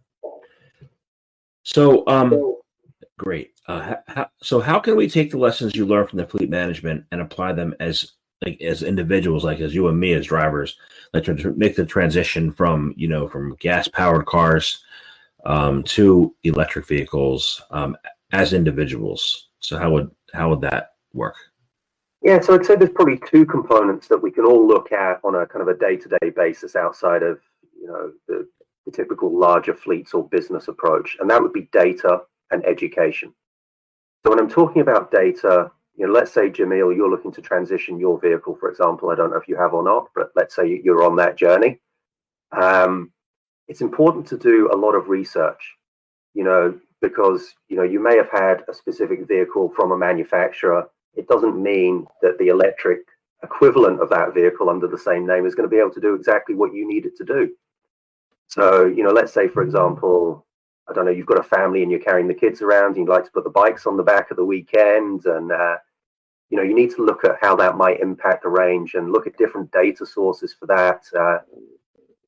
So, 1.63 2.03
um, 2.05 2.55
great. 3.17 3.53
Uh, 3.67 3.95
ha- 4.07 4.29
so, 4.43 4.59
how 4.59 4.79
can 4.79 4.95
we 4.95 5.09
take 5.09 5.31
the 5.31 5.39
lessons 5.39 5.75
you 5.75 5.85
learn 5.85 6.05
from 6.05 6.17
the 6.17 6.27
fleet 6.27 6.49
management 6.49 7.05
and 7.11 7.21
apply 7.21 7.53
them 7.53 7.73
as 7.79 8.11
like 8.45 8.61
as 8.61 8.83
individuals, 8.83 9.43
like 9.43 9.59
as 9.59 9.73
you 9.73 9.87
and 9.87 9.99
me 9.99 10.13
as 10.13 10.27
drivers, 10.27 10.77
like 11.13 11.23
to 11.23 11.53
make 11.57 11.75
the 11.75 11.85
transition 11.85 12.51
from 12.51 12.93
you 12.95 13.07
know 13.07 13.27
from 13.27 13.55
gas 13.59 13.87
powered 13.87 14.27
cars 14.27 14.84
um, 15.45 15.83
to 15.83 16.33
electric 16.43 16.87
vehicles 16.87 17.61
um, 17.71 17.97
as 18.31 18.53
individuals? 18.53 19.49
So, 19.59 19.77
how 19.77 19.91
would 19.91 20.11
how 20.33 20.49
would 20.49 20.61
that 20.61 20.93
work? 21.13 21.35
Yeah, 22.21 22.39
so 22.41 22.55
I'd 22.55 22.65
say 22.65 22.75
there's 22.75 22.89
probably 22.89 23.19
two 23.29 23.45
components 23.45 24.07
that 24.07 24.17
we 24.17 24.31
can 24.31 24.45
all 24.45 24.67
look 24.67 24.91
at 24.91 25.19
on 25.23 25.35
a 25.35 25.45
kind 25.45 25.61
of 25.61 25.67
a 25.67 25.77
day-to-day 25.77 26.31
basis 26.35 26.75
outside 26.75 27.21
of 27.21 27.39
you 27.79 27.87
know 27.87 28.11
the, 28.27 28.47
the 28.85 28.91
typical 28.91 29.37
larger 29.37 29.75
fleets 29.75 30.13
or 30.13 30.27
business 30.29 30.67
approach, 30.67 31.17
and 31.19 31.29
that 31.29 31.41
would 31.41 31.53
be 31.53 31.69
data 31.71 32.21
and 32.51 32.65
education. 32.65 33.33
So 34.23 34.31
when 34.31 34.39
I'm 34.39 34.49
talking 34.49 34.81
about 34.81 35.11
data, 35.11 35.71
you 35.95 36.07
know, 36.07 36.13
let's 36.13 36.31
say 36.31 36.49
Jamil, 36.49 36.95
you're 36.95 37.09
looking 37.09 37.31
to 37.33 37.41
transition 37.41 37.99
your 37.99 38.19
vehicle, 38.19 38.57
for 38.59 38.69
example. 38.69 39.09
I 39.09 39.15
don't 39.15 39.29
know 39.29 39.37
if 39.37 39.47
you 39.47 39.55
have 39.55 39.73
or 39.73 39.83
not, 39.83 40.09
but 40.15 40.31
let's 40.35 40.55
say 40.55 40.81
you're 40.83 41.03
on 41.03 41.15
that 41.17 41.37
journey. 41.37 41.79
Um, 42.51 43.11
it's 43.67 43.81
important 43.81 44.27
to 44.27 44.37
do 44.37 44.69
a 44.71 44.77
lot 44.77 44.93
of 44.95 45.09
research, 45.09 45.75
you 46.33 46.43
know, 46.43 46.79
because 47.01 47.53
you 47.67 47.77
know 47.77 47.83
you 47.83 47.99
may 47.99 48.15
have 48.15 48.29
had 48.29 48.63
a 48.69 48.73
specific 48.73 49.27
vehicle 49.27 49.71
from 49.75 49.91
a 49.91 49.97
manufacturer 49.97 50.87
it 51.15 51.27
doesn't 51.27 51.61
mean 51.61 52.05
that 52.21 52.37
the 52.37 52.47
electric 52.47 52.99
equivalent 53.43 54.01
of 54.01 54.09
that 54.09 54.33
vehicle 54.33 54.69
under 54.69 54.87
the 54.87 54.97
same 54.97 55.25
name 55.25 55.45
is 55.45 55.55
going 55.55 55.69
to 55.69 55.73
be 55.73 55.79
able 55.79 55.91
to 55.91 56.01
do 56.01 56.13
exactly 56.13 56.55
what 56.55 56.73
you 56.73 56.87
need 56.87 57.05
it 57.05 57.15
to 57.17 57.23
do. 57.23 57.49
So, 58.47 58.85
you 58.85 59.03
know, 59.03 59.11
let's 59.11 59.33
say, 59.33 59.47
for 59.47 59.63
example, 59.63 60.45
I 60.87 60.93
don't 60.93 61.05
know, 61.05 61.11
you've 61.11 61.25
got 61.25 61.39
a 61.39 61.43
family 61.43 61.81
and 61.81 61.91
you're 61.91 61.99
carrying 61.99 62.27
the 62.27 62.33
kids 62.33 62.61
around 62.61 62.89
and 62.89 62.97
you'd 62.97 63.09
like 63.09 63.25
to 63.25 63.31
put 63.31 63.43
the 63.43 63.49
bikes 63.49 63.85
on 63.85 63.97
the 63.97 64.03
back 64.03 64.29
of 64.29 64.37
the 64.37 64.45
weekend. 64.45 65.25
And, 65.25 65.51
uh, 65.51 65.77
you 66.49 66.57
know, 66.57 66.63
you 66.63 66.75
need 66.75 66.91
to 66.91 67.03
look 67.03 67.23
at 67.23 67.37
how 67.41 67.55
that 67.55 67.77
might 67.77 68.01
impact 68.01 68.43
the 68.43 68.49
range 68.49 68.93
and 68.93 69.11
look 69.11 69.25
at 69.25 69.37
different 69.37 69.71
data 69.71 70.05
sources 70.05 70.53
for 70.53 70.67
that. 70.67 71.03
Uh, 71.17 71.39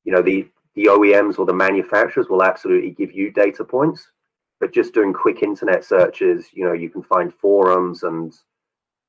you 0.04 0.12
know, 0.12 0.22
the, 0.22 0.48
the 0.78 0.90
OEMs 0.90 1.40
or 1.40 1.44
the 1.44 1.52
manufacturers 1.52 2.28
will 2.28 2.44
absolutely 2.44 2.90
give 2.90 3.10
you 3.10 3.32
data 3.32 3.64
points, 3.64 4.12
but 4.60 4.72
just 4.72 4.94
doing 4.94 5.12
quick 5.12 5.42
internet 5.42 5.84
searches, 5.84 6.46
you 6.52 6.64
know, 6.64 6.72
you 6.72 6.88
can 6.88 7.02
find 7.02 7.34
forums 7.34 8.04
and 8.04 8.32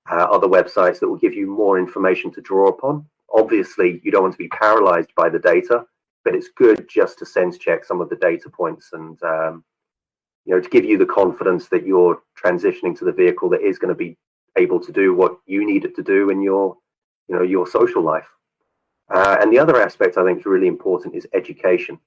uh, 0.10 0.16
other 0.16 0.48
websites 0.48 1.00
that 1.00 1.08
will 1.08 1.18
give 1.18 1.36
you 1.36 1.46
more 1.46 1.78
information 1.78 2.32
to 2.32 2.42
draw 2.42 2.70
upon. 2.70 3.06
Obviously, 3.32 4.02
you 4.04 4.12
don't 4.12 4.24
want 4.24 4.34
to 4.34 4.40
be 4.40 4.48
paralyzed 4.48 5.14
by 5.16 5.30
the 5.30 5.38
data, 5.38 5.86
but 6.26 6.34
it's 6.34 6.50
good 6.58 6.90
just 6.90 7.20
to 7.20 7.26
sense 7.26 7.60
check 7.60 7.86
some 7.86 8.02
of 8.02 8.10
the 8.10 8.16
data 8.16 8.50
points 8.50 8.90
and 8.94 9.22
um, 9.22 9.64
you 10.46 10.56
know 10.56 10.60
to 10.60 10.70
give 10.70 10.86
you 10.86 10.98
the 10.98 11.06
confidence 11.06 11.68
that 11.68 11.86
you're 11.86 12.24
transitioning 12.44 12.98
to 12.98 13.06
the 13.06 13.12
vehicle 13.12 13.48
that 13.50 13.62
is 13.62 13.78
going 13.78 13.94
to 13.94 13.96
be 13.96 14.18
able 14.58 14.80
to 14.80 14.92
do 14.92 15.14
what 15.14 15.38
you 15.46 15.64
need 15.64 15.86
it 15.86 15.96
to 15.96 16.02
do 16.02 16.32
in 16.32 16.42
your 16.42 16.76
you 17.28 17.36
know 17.36 17.44
your 17.44 17.68
social 17.68 18.02
life. 18.02 18.26
Uh, 19.10 19.38
and 19.42 19.52
the 19.52 19.60
other 19.60 19.82
aspect 19.82 20.18
I 20.18 20.24
think 20.24 20.40
is 20.40 20.46
really 20.46 20.68
important 20.68 21.16
is 21.16 21.28
education. 21.34 22.00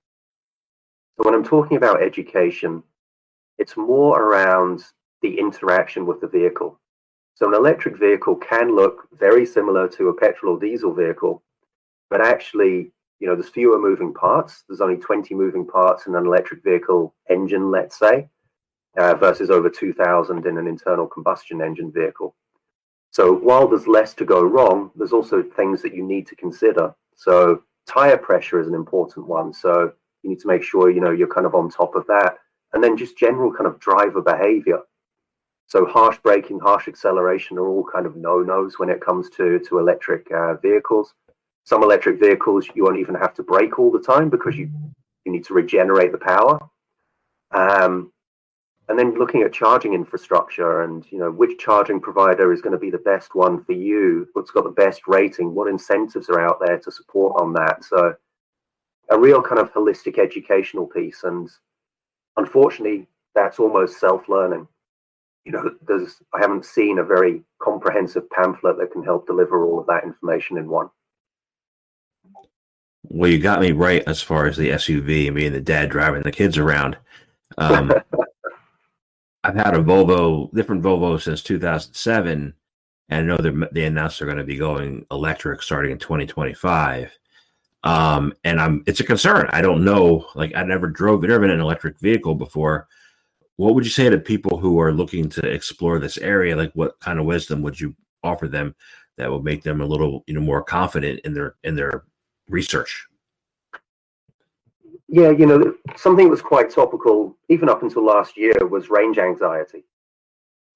So 1.17 1.25
when 1.25 1.35
I'm 1.35 1.45
talking 1.45 1.77
about 1.77 2.03
education, 2.03 2.83
it's 3.59 3.77
more 3.77 4.21
around 4.21 4.85
the 5.21 5.39
interaction 5.39 6.07
with 6.07 6.21
the 6.21 6.29
vehicle. 6.29 6.79
So 7.35 7.49
an 7.49 7.55
electric 7.55 7.99
vehicle 7.99 8.37
can 8.37 8.75
look 8.75 9.09
very 9.13 9.47
similar 9.47 9.89
to 9.89 10.09
a 10.09 10.15
petrol 10.15 10.57
or 10.57 10.61
diesel 10.61 10.93
vehicle, 10.93 11.43
but 12.11 12.21
actually, 12.21 12.93
you 13.21 13.27
know, 13.27 13.35
there's 13.35 13.49
fewer 13.49 13.79
moving 13.79 14.13
parts. 14.13 14.65
There's 14.69 14.81
only 14.81 14.97
20 14.97 15.35
moving 15.35 15.67
parts 15.67 16.07
in 16.07 16.15
an 16.15 16.27
electric 16.27 16.63
vehicle 16.63 17.15
engine, 17.31 17.71
let's 17.71 17.99
say, 17.99 18.29
uh, 18.99 19.15
versus 19.15 19.51
over 19.51 19.71
2,000 19.71 20.47
in 20.47 20.59
an 20.59 20.67
internal 20.67 21.07
combustion 21.07 21.63
engine 21.63 21.93
vehicle. 21.93 22.35
So 23.13 23.35
while 23.35 23.69
there's 23.69 23.87
less 23.87 24.15
to 24.15 24.25
go 24.25 24.43
wrong, 24.43 24.91
there's 24.97 25.13
also 25.13 25.43
things 25.43 25.83
that 25.83 25.95
you 25.95 26.03
need 26.03 26.27
to 26.29 26.37
consider. 26.37 26.95
So 27.15 27.63
tire 27.87 28.17
pressure 28.17 28.59
is 28.59 28.69
an 28.69 28.75
important 28.75 29.27
one. 29.27 29.53
So 29.53 29.93
you 30.23 30.31
need 30.31 30.41
to 30.41 30.49
make 30.49 30.63
sure 30.63 30.91
you 30.91 31.01
know 31.01 31.11
you're 31.11 31.29
kind 31.29 31.47
of 31.47 31.55
on 31.55 31.69
top 31.69 31.95
of 31.95 32.07
that, 32.07 32.39
and 32.73 32.83
then 32.83 32.97
just 32.97 33.19
general 33.19 33.53
kind 33.53 33.67
of 33.67 33.79
driver 33.79 34.23
behavior. 34.23 34.81
So 35.67 35.85
harsh 35.85 36.19
braking, 36.23 36.59
harsh 36.59 36.89
acceleration 36.89 37.59
are 37.59 37.67
all 37.69 37.85
kind 37.85 38.07
of 38.07 38.17
no-nos 38.17 38.79
when 38.79 38.91
it 38.91 39.01
comes 39.01 39.29
to 39.31 39.59
to 39.59 39.79
electric 39.79 40.31
uh, 40.33 40.55
vehicles. 40.55 41.15
Some 41.65 41.83
electric 41.83 42.19
vehicles 42.19 42.67
you 42.75 42.85
won't 42.85 42.99
even 42.99 43.15
have 43.15 43.35
to 43.35 43.43
brake 43.43 43.79
all 43.79 43.91
the 43.93 44.01
time 44.01 44.31
because 44.31 44.57
you 44.57 44.71
you 45.25 45.33
need 45.33 45.45
to 45.45 45.55
regenerate 45.55 46.13
the 46.13 46.19
power. 46.19 46.59
Um, 47.51 48.12
and 48.93 48.99
then 48.99 49.19
looking 49.19 49.43
at 49.43 49.53
charging 49.53 49.95
infrastructure 49.95 50.83
and 50.83 51.05
you 51.11 51.19
know 51.19 51.31
which 51.31 51.59
charging 51.59 52.01
provider 52.01 52.53
is 52.53 52.61
going 52.61 52.73
to 52.73 52.79
be 52.79 52.91
the 52.91 52.99
best 52.99 53.35
one 53.35 53.65
for 53.65 53.73
you 53.73 54.29
what's 54.35 54.51
got 54.51 54.65
the 54.65 54.71
best 54.71 55.03
rating 55.09 55.55
what 55.55 55.69
incentives 55.69 56.29
are 56.29 56.41
out 56.41 56.59
there 56.65 56.79
to 56.79 56.93
support 56.93 57.41
on 57.41 57.53
that 57.53 57.83
so 57.83 58.15
a 59.11 59.19
real 59.19 59.43
kind 59.43 59.61
of 59.61 59.73
holistic 59.73 60.19
educational 60.19 60.87
piece 60.87 61.25
and 61.25 61.49
unfortunately 62.37 63.09
that's 63.35 63.59
almost 63.59 63.99
self-learning 63.99 64.69
you 65.45 65.53
know, 65.53 65.71
there's 65.87 66.23
I 66.35 66.41
haven't 66.41 66.65
seen 66.65 66.99
a 66.99 67.05
very 67.05 67.43
comprehensive 67.61 68.29
pamphlet 68.31 68.79
that 68.79 68.93
can 68.93 69.03
help 69.03 69.27
deliver 69.27 69.65
all 69.65 69.81
of 69.81 69.87
that 69.87 70.05
information 70.05 70.57
in 70.57 70.69
one. 70.69 70.89
Well, 73.05 73.31
you 73.31 73.39
got 73.39 73.61
me 73.61 73.73
right 73.73 74.05
as 74.07 74.23
far 74.23 74.47
as 74.47 74.57
the 74.57 74.71
SUV 74.71 75.27
and 75.27 75.35
being 75.35 75.53
the 75.53 75.61
dad 75.61 75.91
driving 75.91 76.23
the 76.23 76.31
kids 76.31 76.57
around. 76.57 76.97
Um, 77.59 77.93
I've 79.45 79.57
had 79.57 79.75
a 79.75 79.83
Volvo, 79.83 80.53
different 80.53 80.83
Volvo 80.83 81.21
since 81.21 81.43
2007, 81.43 82.55
and 83.09 83.21
I 83.21 83.23
know 83.23 83.37
they 83.73 83.85
announced 83.85 84.19
they're 84.19 84.27
going 84.27 84.39
to 84.39 84.45
be 84.45 84.57
going 84.57 85.05
electric 85.11 85.63
starting 85.63 85.93
in 85.93 85.99
2025. 85.99 87.19
Um, 87.85 88.33
and 88.45 88.61
I'm 88.61 88.85
it's 88.87 89.01
a 89.01 89.05
concern. 89.05 89.49
I 89.51 89.61
don't 89.61 89.85
know. 89.85 90.29
Like 90.37 90.55
I 90.55 90.63
never 90.63 90.87
drove, 90.87 91.23
been 91.23 91.51
an 91.51 91.61
electric 91.61 91.99
vehicle 91.99 92.37
before. 92.37 92.87
What 93.57 93.75
would 93.75 93.85
you 93.85 93.91
say 93.91 94.09
to 94.09 94.19
people 94.19 94.59
who 94.59 94.81
are 94.81 94.93
looking 94.93 95.29
to 95.31 95.47
explore 95.47 95.99
this 95.99 96.17
area? 96.19 96.57
Like, 96.57 96.73
what 96.75 96.99
kind 97.01 97.19
of 97.19 97.27
wisdom 97.27 97.63
would 97.63 97.81
you 97.81 97.97
offer 98.23 98.49
them 98.49 98.75
that 99.19 99.31
would 99.31 99.45
make 99.45 99.63
them 99.63 99.81
a 99.81 99.87
little, 99.87 100.23
you 100.27 100.35
know, 100.35 100.41
more 100.41 100.63
confident 100.63 101.21
in 101.25 101.35
their 101.35 101.57
in 101.65 101.75
their 101.75 102.05
research? 102.49 103.07
Yeah, 105.15 105.29
you 105.29 105.45
know, 105.45 105.75
something 105.95 106.25
that 106.25 106.31
was 106.31 106.41
quite 106.41 106.71
topical 106.71 107.37
even 107.51 107.69
up 107.69 107.83
until 107.83 108.03
last 108.03 108.35
year 108.35 108.55
was 108.67 108.89
range 108.89 109.19
anxiety. 109.19 109.85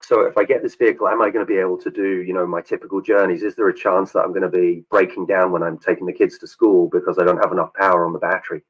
So 0.02 0.26
if 0.26 0.36
I 0.36 0.44
get 0.44 0.62
this 0.62 0.74
vehicle, 0.74 1.08
am 1.08 1.22
I 1.22 1.30
going 1.30 1.44
to 1.44 1.50
be 1.50 1.58
able 1.58 1.78
to 1.78 1.90
do, 1.90 2.20
you 2.20 2.34
know, 2.34 2.46
my 2.46 2.60
typical 2.60 3.00
journeys? 3.00 3.42
Is 3.42 3.54
there 3.54 3.70
a 3.70 3.74
chance 3.74 4.12
that 4.12 4.20
I'm 4.20 4.34
going 4.34 4.42
to 4.42 4.50
be 4.50 4.84
breaking 4.90 5.24
down 5.24 5.52
when 5.52 5.62
I'm 5.62 5.78
taking 5.78 6.04
the 6.04 6.12
kids 6.12 6.36
to 6.38 6.46
school 6.46 6.90
because 6.92 7.18
I 7.18 7.24
don't 7.24 7.42
have 7.42 7.50
enough 7.50 7.72
power 7.72 8.04
on 8.04 8.12
the 8.12 8.18
battery? 8.18 8.62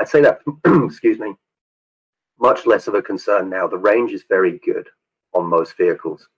I'd 0.00 0.08
say 0.08 0.22
that, 0.22 0.40
excuse 0.84 1.20
me, 1.20 1.34
much 2.40 2.66
less 2.66 2.88
of 2.88 2.94
a 2.94 3.00
concern 3.00 3.48
now. 3.48 3.68
The 3.68 3.78
range 3.78 4.10
is 4.10 4.24
very 4.28 4.58
good 4.64 4.88
on 5.34 5.46
most 5.46 5.76
vehicles, 5.76 6.28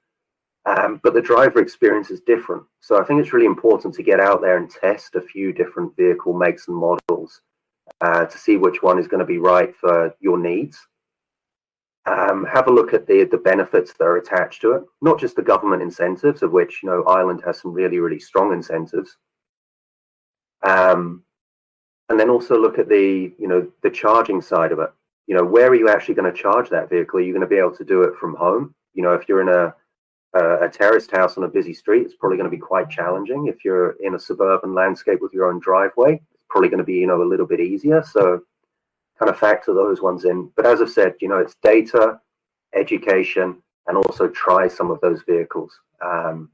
um, 0.67 1.01
but 1.03 1.15
the 1.15 1.23
driver 1.23 1.63
experience 1.63 2.11
is 2.11 2.21
different. 2.21 2.65
So 2.81 3.01
I 3.01 3.05
think 3.05 3.23
it's 3.23 3.33
really 3.33 3.47
important 3.47 3.95
to 3.95 4.03
get 4.03 4.21
out 4.21 4.43
there 4.43 4.59
and 4.59 4.71
test 4.71 5.15
a 5.15 5.23
few 5.23 5.55
different 5.55 5.97
vehicle 5.97 6.35
makes 6.35 6.69
and 6.69 6.77
models 6.77 7.41
uh, 8.01 8.25
to 8.27 8.39
see 8.39 8.57
which 8.57 8.83
one 8.83 8.99
is 8.99 9.09
going 9.09 9.21
to 9.21 9.27
be 9.27 9.39
right 9.39 9.75
for 9.77 10.15
your 10.21 10.39
needs. 10.39 10.79
Um, 12.07 12.47
have 12.47 12.69
a 12.69 12.73
look 12.73 12.95
at 12.95 13.07
the 13.07 13.25
the 13.25 13.37
benefits 13.37 13.93
that 13.93 14.05
are 14.05 14.17
attached 14.17 14.63
to 14.63 14.73
it, 14.73 14.83
not 15.03 15.21
just 15.21 15.37
the 15.37 15.43
government 15.43 15.83
incentives, 15.83 16.43
of 16.43 16.53
which 16.53 16.81
you 16.83 16.89
know 16.89 17.03
Ireland 17.05 17.43
has 17.45 17.61
some 17.61 17.73
really 17.73 17.99
really 17.99 18.21
strong 18.21 18.53
incentives. 18.53 19.17
Um, 20.63 21.23
and 22.09 22.19
then 22.19 22.31
also 22.31 22.59
look 22.59 22.79
at 22.79 22.89
the 22.89 23.33
you 23.39 23.49
know 23.49 23.67
the 23.83 23.91
charging 23.91 24.41
side 24.41 24.73
of 24.73 24.79
it. 24.79 24.91
You 25.27 25.37
know, 25.37 25.45
where 25.45 25.69
are 25.69 25.75
you 25.75 25.91
actually 25.91 26.15
going 26.15 26.33
to 26.33 26.43
charge 26.43 26.71
that 26.71 26.89
vehicle? 26.89 27.19
Are 27.19 27.23
you 27.23 27.33
going 27.33 27.43
to 27.43 27.47
be 27.47 27.59
able 27.59 27.77
to 27.77 27.85
do 27.85 28.03
it 28.03 28.17
from 28.17 28.35
home? 28.35 28.75
You 28.95 29.03
know, 29.03 29.13
if 29.13 29.29
you're 29.29 29.43
in 29.43 29.49
a 29.49 29.75
a, 30.35 30.67
a 30.67 30.69
terraced 30.69 31.11
house 31.11 31.37
on 31.37 31.45
a 31.45 31.49
busy 31.49 31.75
street, 31.75 32.05
it's 32.05 32.15
probably 32.15 32.39
going 32.39 32.51
to 32.51 32.57
be 32.57 32.61
quite 32.61 32.91
challenging. 32.91 33.47
If 33.47 33.65
you're 33.65 33.97
in 34.01 34.15
a 34.15 34.19
suburban 34.19 34.75
landscape 34.75 35.21
with 35.21 35.33
your 35.33 35.51
own 35.51 35.61
driveway, 35.61 36.21
probably 36.49 36.69
going 36.69 36.79
to 36.79 36.85
be 36.85 36.95
you 36.95 37.07
know 37.07 37.23
a 37.23 37.25
little 37.25 37.47
bit 37.47 37.61
easier. 37.61 38.03
So 38.03 38.43
kind 39.19 39.31
of 39.31 39.39
factor 39.39 39.75
those 39.75 40.01
ones 40.01 40.25
in. 40.25 40.51
But 40.57 40.67
as 40.67 40.81
I've 40.81 40.91
said, 40.91 41.15
you 41.21 41.29
know, 41.29 41.39
it's 41.39 41.57
data, 41.63 42.21
education, 42.75 43.57
and 43.87 43.97
also 43.97 44.29
try 44.29 44.69
some 44.69 44.91
of 44.91 45.01
those 45.01 45.23
vehicles 45.23 45.73
um, 46.05 46.51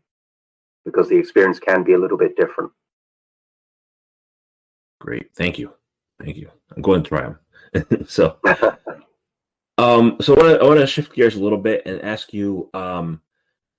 because 0.84 1.08
the 1.08 1.16
experience 1.16 1.58
can 1.58 1.82
be 1.82 1.92
a 1.92 1.98
little 1.98 2.16
bit 2.16 2.36
different. 2.36 2.70
Great, 5.00 5.30
thank 5.34 5.58
you, 5.58 5.72
thank 6.22 6.36
you. 6.36 6.50
I'm 6.74 6.82
going 6.82 7.02
to 7.02 7.08
try 7.08 7.22
them. 7.22 8.06
so, 8.08 8.38
um, 9.78 10.16
so 10.20 10.34
I 10.34 10.64
want 10.64 10.80
to 10.80 10.86
shift 10.86 11.12
gears 11.12 11.34
a 11.34 11.42
little 11.42 11.58
bit 11.58 11.82
and 11.84 12.00
ask 12.02 12.32
you, 12.32 12.70
um, 12.72 13.20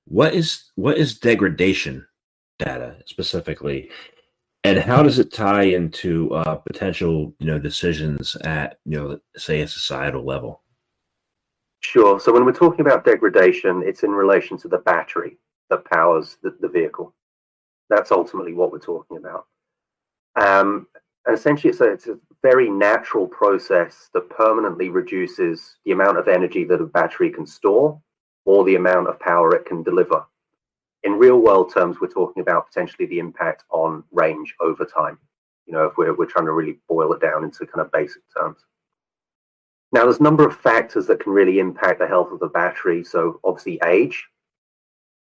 what 0.07 0.35
is 0.35 0.71
what 0.75 0.97
is 0.97 1.17
degradation 1.17 2.05
data 2.59 2.97
specifically 3.05 3.89
and 4.65 4.79
how 4.79 5.03
does 5.03 5.19
it 5.19 5.31
tie 5.31 5.63
into 5.63 6.33
uh, 6.33 6.55
potential 6.55 7.33
you 7.39 7.45
know 7.47 7.59
decisions 7.59 8.35
at 8.37 8.79
you 8.85 8.97
know 8.97 9.19
say 9.37 9.61
a 9.61 9.67
societal 9.67 10.25
level? 10.25 10.61
Sure. 11.81 12.19
So 12.19 12.33
when 12.33 12.45
we're 12.45 12.51
talking 12.51 12.81
about 12.81 13.05
degradation 13.05 13.83
it's 13.85 14.03
in 14.03 14.11
relation 14.11 14.57
to 14.57 14.67
the 14.67 14.79
battery 14.79 15.37
that 15.69 15.85
powers 15.85 16.37
the, 16.41 16.55
the 16.59 16.67
vehicle. 16.67 17.13
That's 17.89 18.11
ultimately 18.11 18.53
what 18.53 18.71
we're 18.71 18.79
talking 18.79 19.17
about. 19.17 19.45
Um, 20.35 20.87
and 21.25 21.35
essentially 21.35 21.71
it's 21.71 21.81
a, 21.81 21.91
it's 21.91 22.07
a 22.07 22.19
very 22.41 22.69
natural 22.69 23.27
process 23.27 24.09
that 24.13 24.29
permanently 24.29 24.89
reduces 24.89 25.77
the 25.85 25.91
amount 25.91 26.17
of 26.17 26.27
energy 26.27 26.63
that 26.65 26.81
a 26.81 26.85
battery 26.85 27.29
can 27.29 27.45
store 27.45 27.99
or 28.45 28.63
the 28.63 28.75
amount 28.75 29.07
of 29.07 29.19
power 29.19 29.55
it 29.55 29.65
can 29.65 29.81
deliver 29.81 30.23
in 31.05 31.13
real 31.13 31.37
world 31.37 31.71
terms, 31.71 31.97
we're 32.01 32.07
talking 32.07 32.41
about 32.41 32.67
potentially 32.67 33.05
the 33.05 33.19
impact 33.19 33.63
on 33.69 34.03
range 34.11 34.55
over 34.59 34.83
time. 34.83 35.17
You 35.67 35.73
know, 35.73 35.85
if 35.85 35.97
we're, 35.97 36.15
we're 36.15 36.25
trying 36.25 36.45
to 36.45 36.51
really 36.51 36.79
boil 36.89 37.13
it 37.13 37.21
down 37.21 37.43
into 37.43 37.65
kind 37.65 37.85
of 37.85 37.91
basic 37.91 38.23
terms. 38.35 38.65
Now, 39.91 40.03
there's 40.03 40.19
a 40.19 40.23
number 40.23 40.45
of 40.45 40.57
factors 40.57 41.05
that 41.07 41.19
can 41.19 41.31
really 41.31 41.59
impact 41.59 41.99
the 41.99 42.07
health 42.07 42.31
of 42.31 42.39
the 42.39 42.47
battery. 42.47 43.03
So 43.03 43.39
obviously 43.43 43.79
age, 43.85 44.25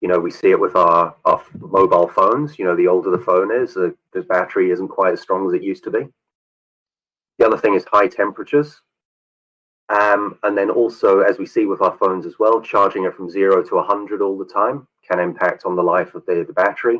you 0.00 0.08
know, 0.08 0.20
we 0.20 0.30
see 0.30 0.50
it 0.50 0.58
with 0.58 0.76
our, 0.76 1.14
our 1.24 1.42
mobile 1.58 2.08
phones. 2.08 2.58
You 2.58 2.64
know, 2.64 2.76
the 2.76 2.86
older 2.86 3.10
the 3.10 3.18
phone 3.18 3.52
is, 3.52 3.74
the, 3.74 3.94
the 4.12 4.22
battery 4.22 4.70
isn't 4.70 4.88
quite 4.88 5.12
as 5.12 5.20
strong 5.20 5.46
as 5.48 5.54
it 5.54 5.64
used 5.64 5.84
to 5.84 5.90
be. 5.90 6.06
The 7.38 7.46
other 7.46 7.58
thing 7.58 7.74
is 7.74 7.84
high 7.90 8.06
temperatures. 8.06 8.80
Um, 9.88 10.38
and 10.44 10.56
then 10.56 10.70
also, 10.70 11.20
as 11.20 11.38
we 11.38 11.46
see 11.46 11.66
with 11.66 11.82
our 11.82 11.96
phones 11.98 12.24
as 12.24 12.38
well, 12.38 12.60
charging 12.60 13.04
it 13.04 13.14
from 13.14 13.28
zero 13.28 13.62
to 13.64 13.74
100 13.74 14.22
all 14.22 14.38
the 14.38 14.44
time 14.44 14.86
can 15.08 15.20
impact 15.20 15.64
on 15.64 15.76
the 15.76 15.82
life 15.82 16.14
of 16.14 16.24
the, 16.26 16.44
the 16.46 16.52
battery. 16.52 16.98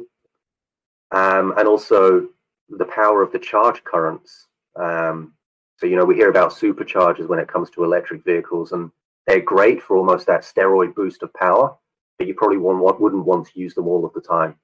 Um, 1.10 1.54
and 1.58 1.68
also 1.68 2.28
the 2.68 2.86
power 2.86 3.22
of 3.22 3.32
the 3.32 3.38
charge 3.38 3.84
currents. 3.84 4.46
Um, 4.76 5.34
so, 5.76 5.86
you 5.86 5.96
know, 5.96 6.04
we 6.04 6.14
hear 6.14 6.30
about 6.30 6.52
superchargers 6.52 7.28
when 7.28 7.38
it 7.38 7.48
comes 7.48 7.70
to 7.70 7.84
electric 7.84 8.24
vehicles, 8.24 8.72
and 8.72 8.90
they're 9.26 9.40
great 9.40 9.82
for 9.82 9.96
almost 9.96 10.26
that 10.26 10.42
steroid 10.42 10.94
boost 10.94 11.22
of 11.22 11.34
power, 11.34 11.76
but 12.18 12.26
you 12.26 12.34
probably 12.34 12.56
wouldn't 12.56 13.26
want 13.26 13.46
to 13.48 13.60
use 13.60 13.74
them 13.74 13.88
all 13.88 14.04
of 14.04 14.12
the 14.14 14.20
time. 14.20 14.56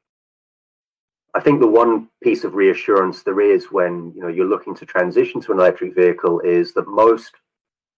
I 1.35 1.41
think 1.41 1.61
the 1.61 1.67
one 1.67 2.09
piece 2.23 2.45
of 2.45 2.55
reassurance 2.55 3.23
there 3.23 3.41
is 3.41 3.67
when 3.71 4.13
you 4.15 4.23
know 4.23 4.29
you're 4.29 4.47
looking 4.47 4.75
to 4.77 4.87
transition 4.87 5.41
to 5.43 5.53
an 5.53 5.59
electric 5.59 5.95
vehicle 5.95 6.41
is 6.41 6.73
that 6.73 6.89
most 6.89 7.33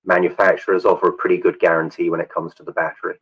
manufacturers 0.05 0.85
offer 0.85 1.09
a 1.09 1.13
pretty 1.13 1.37
good 1.37 1.59
guarantee 1.61 2.11
when 2.11 2.21
it 2.21 2.29
comes 2.29 2.55
to 2.55 2.63
the 2.65 2.73
battery. 2.73 3.17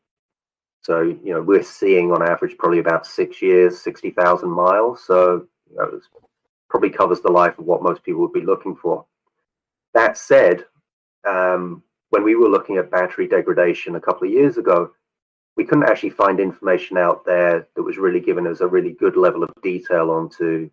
So, 0.82 1.02
you 1.02 1.34
know, 1.34 1.42
we're 1.42 1.62
seeing 1.62 2.12
on 2.12 2.22
average 2.22 2.56
probably 2.56 2.78
about 2.78 3.06
six 3.06 3.42
years, 3.42 3.80
60,000 3.80 4.48
miles. 4.48 5.04
So, 5.04 5.46
you 5.70 5.76
know, 5.76 5.84
it 5.84 6.02
probably 6.70 6.90
covers 6.90 7.20
the 7.20 7.32
life 7.32 7.58
of 7.58 7.66
what 7.66 7.82
most 7.82 8.02
people 8.02 8.20
would 8.22 8.32
be 8.32 8.40
looking 8.40 8.76
for. 8.76 9.04
That 9.94 10.16
said, 10.16 10.64
um, 11.26 11.82
when 12.10 12.24
we 12.24 12.36
were 12.36 12.48
looking 12.48 12.76
at 12.76 12.90
battery 12.90 13.26
degradation 13.26 13.96
a 13.96 14.00
couple 14.00 14.26
of 14.26 14.32
years 14.32 14.56
ago, 14.56 14.92
we 15.56 15.64
couldn't 15.64 15.88
actually 15.88 16.10
find 16.10 16.38
information 16.38 16.96
out 16.96 17.24
there 17.26 17.66
that 17.74 17.82
was 17.82 17.98
really 17.98 18.20
giving 18.20 18.46
us 18.46 18.60
a 18.60 18.66
really 18.66 18.92
good 18.92 19.16
level 19.16 19.42
of 19.42 19.50
detail 19.62 20.10
onto 20.10 20.70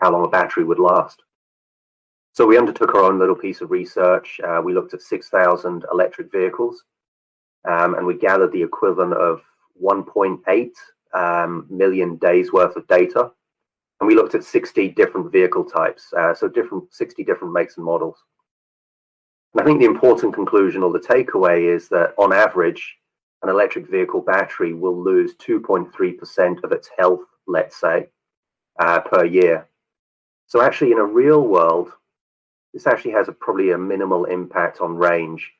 how 0.00 0.10
long 0.10 0.24
a 0.24 0.28
battery 0.28 0.64
would 0.64 0.78
last. 0.78 1.22
So 2.32 2.46
we 2.46 2.56
undertook 2.56 2.94
our 2.94 3.04
own 3.04 3.18
little 3.18 3.36
piece 3.36 3.60
of 3.60 3.70
research. 3.70 4.40
Uh, 4.42 4.62
we 4.64 4.72
looked 4.72 4.94
at 4.94 5.02
6,000 5.02 5.84
electric 5.92 6.32
vehicles 6.32 6.82
um, 7.68 7.94
and 7.94 8.06
we 8.06 8.16
gathered 8.16 8.52
the 8.52 8.62
equivalent 8.62 9.14
of 9.14 9.42
1.8 9.82 10.70
um, 11.14 11.66
million 11.70 12.16
days 12.16 12.52
worth 12.52 12.76
of 12.76 12.86
data. 12.88 13.30
And 14.00 14.08
we 14.08 14.14
looked 14.14 14.34
at 14.34 14.44
60 14.44 14.88
different 14.90 15.30
vehicle 15.30 15.64
types, 15.64 16.12
uh, 16.16 16.34
so 16.34 16.48
different 16.48 16.92
60 16.92 17.22
different 17.24 17.54
makes 17.54 17.76
and 17.76 17.86
models. 17.86 18.16
And 19.54 19.62
I 19.62 19.64
think 19.64 19.80
the 19.80 19.86
important 19.86 20.34
conclusion 20.34 20.82
or 20.82 20.92
the 20.92 20.98
takeaway 20.98 21.72
is 21.72 21.88
that 21.90 22.14
on 22.18 22.32
average, 22.32 22.96
an 23.42 23.48
electric 23.48 23.88
vehicle 23.88 24.20
battery 24.20 24.72
will 24.72 25.00
lose 25.00 25.34
2.3% 25.36 26.64
of 26.64 26.72
its 26.72 26.88
health, 26.98 27.20
let's 27.46 27.78
say, 27.78 28.08
uh, 28.78 29.00
per 29.00 29.24
year. 29.24 29.68
So 30.46 30.62
actually, 30.62 30.92
in 30.92 30.98
a 30.98 31.04
real 31.04 31.42
world, 31.42 31.92
this 32.72 32.86
actually 32.86 33.12
has 33.12 33.28
a, 33.28 33.32
probably 33.32 33.70
a 33.70 33.78
minimal 33.78 34.24
impact 34.24 34.80
on 34.80 34.96
range 34.96 35.52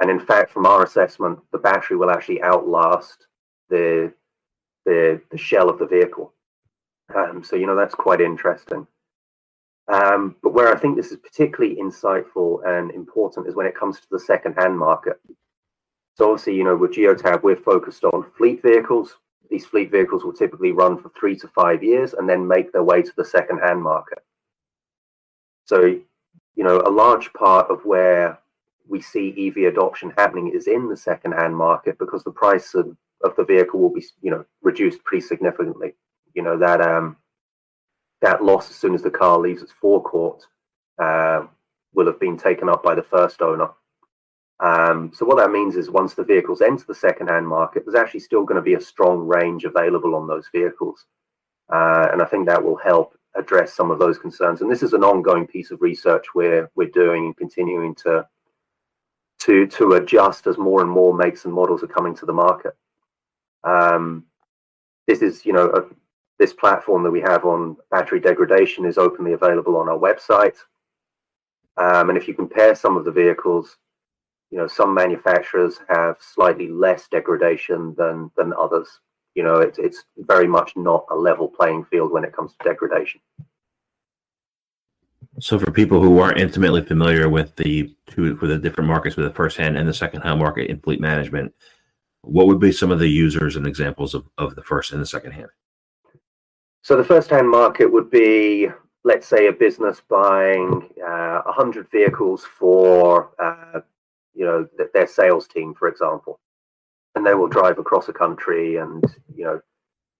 and 0.00 0.10
in 0.10 0.20
fact, 0.20 0.52
from 0.52 0.66
our 0.66 0.84
assessment, 0.84 1.38
the 1.52 1.58
battery 1.58 1.96
will 1.96 2.10
actually 2.10 2.42
outlast 2.42 3.26
the 3.68 4.12
the, 4.84 5.20
the 5.30 5.38
shell 5.38 5.68
of 5.68 5.78
the 5.78 5.86
vehicle. 5.86 6.32
Um, 7.14 7.42
so 7.42 7.56
you 7.56 7.66
know 7.66 7.76
that's 7.76 7.94
quite 7.94 8.20
interesting. 8.20 8.86
Um, 9.92 10.36
but 10.42 10.52
where 10.52 10.74
I 10.74 10.78
think 10.78 10.96
this 10.96 11.12
is 11.12 11.18
particularly 11.18 11.76
insightful 11.76 12.66
and 12.66 12.90
important 12.90 13.46
is 13.46 13.54
when 13.54 13.66
it 13.66 13.76
comes 13.76 14.00
to 14.00 14.06
the 14.10 14.18
second-hand 14.18 14.76
market. 14.76 15.20
So 16.14 16.30
obviously, 16.30 16.56
you 16.56 16.64
know, 16.64 16.76
with 16.76 16.92
Geotab, 16.92 17.42
we're 17.42 17.56
focused 17.56 18.02
on 18.02 18.30
fleet 18.36 18.62
vehicles. 18.62 19.16
These 19.48 19.66
fleet 19.66 19.92
vehicles 19.92 20.24
will 20.24 20.32
typically 20.32 20.72
run 20.72 21.00
for 21.00 21.12
three 21.18 21.36
to 21.36 21.48
five 21.48 21.84
years 21.84 22.14
and 22.14 22.28
then 22.28 22.48
make 22.48 22.72
their 22.72 22.82
way 22.82 23.02
to 23.02 23.12
the 23.16 23.24
second-hand 23.24 23.80
market. 23.80 24.18
So, 25.66 25.84
you 25.84 26.64
know, 26.64 26.80
a 26.84 26.90
large 26.90 27.32
part 27.34 27.70
of 27.70 27.84
where 27.84 28.40
we 28.88 29.00
see 29.00 29.48
EV 29.48 29.72
adoption 29.72 30.12
happening 30.16 30.52
is 30.54 30.66
in 30.66 30.88
the 30.88 30.96
second-hand 30.96 31.56
market 31.56 31.98
because 31.98 32.22
the 32.24 32.30
price 32.30 32.74
of, 32.74 32.96
of 33.24 33.34
the 33.36 33.44
vehicle 33.44 33.80
will 33.80 33.92
be, 33.92 34.04
you 34.22 34.30
know, 34.30 34.44
reduced 34.62 35.02
pretty 35.04 35.26
significantly. 35.26 35.94
You 36.34 36.42
know 36.42 36.58
that 36.58 36.80
um, 36.80 37.16
that 38.20 38.44
loss 38.44 38.70
as 38.70 38.76
soon 38.76 38.94
as 38.94 39.02
the 39.02 39.10
car 39.10 39.38
leaves 39.38 39.62
its 39.62 39.72
forecourt 39.72 40.42
uh, 41.02 41.46
will 41.94 42.06
have 42.06 42.20
been 42.20 42.36
taken 42.36 42.68
up 42.68 42.82
by 42.82 42.94
the 42.94 43.02
first 43.02 43.42
owner. 43.42 43.68
Um, 44.60 45.12
so 45.14 45.26
what 45.26 45.36
that 45.36 45.50
means 45.50 45.76
is 45.76 45.90
once 45.90 46.14
the 46.14 46.24
vehicles 46.24 46.62
enter 46.62 46.84
the 46.86 46.94
second-hand 46.94 47.46
market, 47.46 47.84
there's 47.84 47.94
actually 47.94 48.20
still 48.20 48.44
going 48.44 48.56
to 48.56 48.62
be 48.62 48.74
a 48.74 48.80
strong 48.80 49.26
range 49.26 49.64
available 49.64 50.14
on 50.14 50.26
those 50.26 50.48
vehicles. 50.50 51.04
Uh, 51.72 52.08
and 52.12 52.22
I 52.22 52.24
think 52.24 52.46
that 52.46 52.62
will 52.62 52.76
help 52.76 53.18
address 53.34 53.74
some 53.74 53.90
of 53.90 53.98
those 53.98 54.18
concerns. 54.18 54.62
And 54.62 54.70
this 54.70 54.82
is 54.82 54.94
an 54.94 55.04
ongoing 55.04 55.46
piece 55.46 55.70
of 55.70 55.82
research 55.82 56.34
we're, 56.34 56.70
we're 56.74 56.88
doing 56.88 57.26
and 57.26 57.36
continuing 57.36 57.94
to, 57.96 58.26
to, 59.40 59.66
to 59.66 59.92
adjust 59.92 60.46
as 60.46 60.58
more 60.58 60.80
and 60.80 60.90
more 60.90 61.14
makes 61.14 61.44
and 61.44 61.54
models 61.54 61.82
are 61.82 61.88
coming 61.88 62.14
to 62.16 62.26
the 62.26 62.32
market. 62.32 62.76
Um, 63.64 64.24
this 65.06 65.22
is, 65.22 65.44
you 65.44 65.52
know, 65.52 65.70
a, 65.70 65.84
this 66.38 66.52
platform 66.52 67.02
that 67.02 67.10
we 67.10 67.20
have 67.20 67.44
on 67.44 67.76
battery 67.90 68.20
degradation 68.20 68.84
is 68.84 68.98
openly 68.98 69.32
available 69.32 69.76
on 69.76 69.88
our 69.88 69.98
website. 69.98 70.56
Um, 71.76 72.08
and 72.08 72.18
if 72.18 72.26
you 72.28 72.34
compare 72.34 72.74
some 72.74 72.96
of 72.96 73.04
the 73.04 73.10
vehicles, 73.10 73.76
you 74.50 74.58
know, 74.58 74.66
some 74.66 74.94
manufacturers 74.94 75.80
have 75.88 76.16
slightly 76.20 76.68
less 76.68 77.08
degradation 77.08 77.94
than 77.96 78.30
than 78.36 78.52
others. 78.54 79.00
You 79.34 79.42
know, 79.42 79.56
it's 79.56 79.78
it's 79.78 80.04
very 80.18 80.46
much 80.46 80.76
not 80.76 81.04
a 81.10 81.14
level 81.14 81.48
playing 81.48 81.84
field 81.84 82.12
when 82.12 82.24
it 82.24 82.32
comes 82.32 82.52
to 82.52 82.68
degradation. 82.68 83.20
So, 85.38 85.58
for 85.58 85.70
people 85.70 86.00
who 86.00 86.18
aren't 86.18 86.38
intimately 86.38 86.82
familiar 86.82 87.28
with 87.28 87.54
the 87.56 87.94
two 88.06 88.36
with 88.40 88.50
the 88.50 88.58
different 88.58 88.88
markets, 88.88 89.16
with 89.16 89.26
the 89.26 89.34
first 89.34 89.56
hand 89.56 89.76
and 89.76 89.88
the 89.88 89.94
second 89.94 90.22
hand 90.22 90.38
market 90.38 90.70
in 90.70 90.78
fleet 90.78 91.00
management, 91.00 91.52
what 92.22 92.46
would 92.46 92.60
be 92.60 92.72
some 92.72 92.90
of 92.90 92.98
the 92.98 93.08
users 93.08 93.56
and 93.56 93.66
examples 93.66 94.14
of, 94.14 94.28
of 94.38 94.54
the 94.54 94.62
first 94.62 94.92
and 94.92 95.00
the 95.00 95.06
second 95.06 95.32
hand? 95.32 95.48
So, 96.82 96.96
the 96.96 97.04
first 97.04 97.30
hand 97.30 97.50
market 97.50 97.92
would 97.92 98.10
be 98.10 98.68
let's 99.06 99.28
say 99.28 99.46
a 99.46 99.52
business 99.52 100.02
buying 100.08 100.88
uh, 101.06 101.40
100 101.42 101.88
vehicles 101.90 102.44
for 102.44 103.30
uh, 103.38 103.80
you 104.34 104.44
know 104.44 104.66
th- 104.76 104.90
their 104.92 105.06
sales 105.06 105.46
team 105.46 105.72
for 105.74 105.86
example 105.88 106.40
and 107.14 107.24
they 107.24 107.34
will 107.34 107.46
drive 107.46 107.78
across 107.78 108.08
a 108.08 108.12
country 108.12 108.76
and 108.76 109.04
you 109.34 109.44
know 109.44 109.60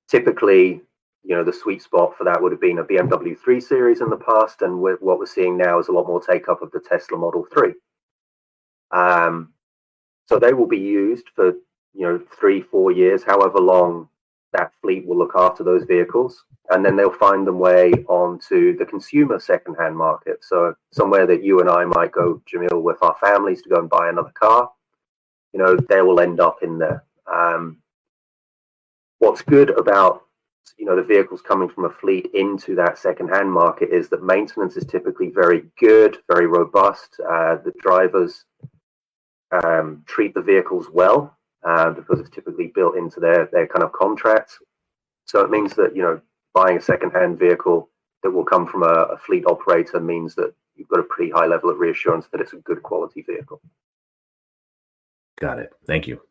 typically 0.09 0.81
you 1.27 1.35
know 1.35 1.45
the 1.45 1.53
sweet 1.53 1.83
spot 1.83 2.17
for 2.17 2.25
that 2.25 2.41
would 2.41 2.53
have 2.53 2.61
been 2.61 2.79
a 2.79 2.85
bmw 2.85 3.39
3 3.39 3.61
series 3.61 4.01
in 4.01 4.09
the 4.11 4.17
past 4.17 4.63
and 4.63 4.81
with 4.81 5.01
what 5.01 5.19
we're 5.19 5.27
seeing 5.27 5.57
now 5.57 5.79
is 5.79 5.89
a 5.89 5.93
lot 5.93 6.07
more 6.07 6.21
take 6.21 6.49
up 6.49 6.63
of 6.63 6.71
the 6.71 6.81
tesla 6.81 7.19
model 7.19 7.47
3 7.53 7.73
um, 8.93 9.53
so 10.29 10.39
they 10.39 10.53
will 10.53 10.67
be 10.67 10.79
used 10.79 11.27
for 11.35 11.53
you 11.95 12.03
know 12.03 12.21
three 12.39 12.61
four 12.63 12.93
years 12.93 13.23
however 13.25 13.59
long 13.59 14.09
that 14.53 14.73
fleet 14.81 15.07
will 15.07 15.19
look 15.19 15.33
after 15.35 15.65
those 15.65 15.85
vehicles 15.85 16.45
and 16.71 16.85
then 16.85 16.97
they'll 16.97 17.13
find 17.13 17.47
them 17.47 17.59
way 17.59 17.93
onto 18.09 18.77
the 18.77 18.85
consumer 18.85 19.39
secondhand 19.39 19.97
market. 19.97 20.45
So 20.45 20.75
somewhere 20.93 21.27
that 21.27 21.45
you 21.45 21.61
and 21.61 21.71
I 21.71 21.85
might 21.85 22.13
go, 22.13 22.43
Jamil, 22.53 22.83
with 22.83 23.03
our 23.03 23.17
families 23.21 23.63
to 23.63 23.69
go 23.69 23.77
and 23.77 23.89
buy 23.89 24.09
another 24.09 24.33
car, 24.35 24.71
you 25.53 25.61
know, 25.61 25.77
they 25.77 26.03
will 26.03 26.21
end 26.21 26.41
up 26.41 26.59
in 26.63 26.79
there. 26.79 27.05
Um, 27.33 27.79
what's 29.19 29.43
good 29.43 29.71
about 29.79 30.26
you 30.79 30.87
know 30.87 30.97
the 30.97 31.03
vehicles 31.03 31.41
coming 31.41 31.69
from 31.69 31.85
a 31.85 31.91
fleet 31.91 32.31
into 32.35 32.75
that 32.75 32.99
secondhand 32.99 33.51
market 33.51 33.91
is 33.91 34.09
that 34.09 34.23
maintenance 34.23 34.77
is 34.77 34.85
typically 34.85 35.29
very 35.29 35.65
good, 35.79 36.19
very 36.29 36.47
robust. 36.47 37.21
Uh, 37.21 37.57
the 37.57 37.73
drivers 37.81 38.45
um, 39.53 40.03
treat 40.07 40.35
the 40.35 40.43
vehicles 40.43 40.89
well 40.93 41.37
uh, 41.67 41.91
because 41.91 42.21
it's 42.21 42.31
typically 42.31 42.73
built 42.75 42.97
into 42.97 43.21
their 43.21 43.47
their 43.53 43.67
kind 43.67 43.85
of 43.85 43.93
contracts. 43.93 44.59
So 45.27 45.41
it 45.41 45.51
means 45.51 45.75
that 45.75 45.95
you 45.95 46.03
know 46.03 46.21
buying 46.55 46.79
a 46.79 46.83
second-hand 46.83 47.39
vehicle 47.39 47.91
that 48.23 48.31
will 48.31 48.45
come 48.45 48.67
from 48.67 48.83
a, 48.83 49.09
a 49.13 49.19
fleet 49.19 49.45
operator 49.47 50.01
means 50.01 50.35
that 50.35 50.55
you've 50.75 50.89
got 50.89 51.01
a 51.01 51.05
pretty 51.05 51.31
high 51.31 51.47
level 51.47 51.71
of 51.71 51.79
reassurance 51.79 52.27
that 52.33 52.41
it's 52.41 52.55
a 52.55 52.57
good 52.57 52.83
quality 52.83 53.23
vehicle. 53.23 53.61
Got 55.39 55.59
it. 55.59 55.73
Thank 55.87 56.07
you. 56.07 56.23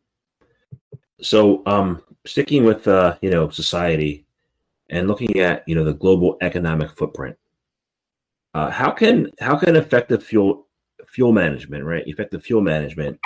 So, 1.20 1.62
um, 1.64 2.02
sticking 2.26 2.64
with 2.64 2.86
uh, 2.88 3.16
you 3.22 3.30
know 3.30 3.48
society 3.48 4.25
and 4.90 5.08
looking 5.08 5.38
at 5.40 5.62
you 5.66 5.74
know 5.74 5.84
the 5.84 5.94
global 5.94 6.36
economic 6.40 6.90
footprint, 6.96 7.36
uh, 8.54 8.70
how 8.70 8.90
can 8.90 9.30
how 9.40 9.56
can 9.56 9.76
effective 9.76 10.22
fuel 10.22 10.66
fuel 11.08 11.32
management, 11.32 11.84
right? 11.84 12.06
Effective 12.06 12.42
fuel 12.42 12.60
management 12.60 13.18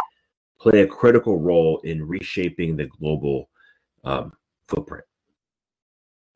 play 0.60 0.82
a 0.82 0.86
critical 0.86 1.38
role 1.38 1.80
in 1.84 2.06
reshaping 2.06 2.76
the 2.76 2.86
global 2.86 3.48
um, 4.04 4.32
footprint. 4.68 5.04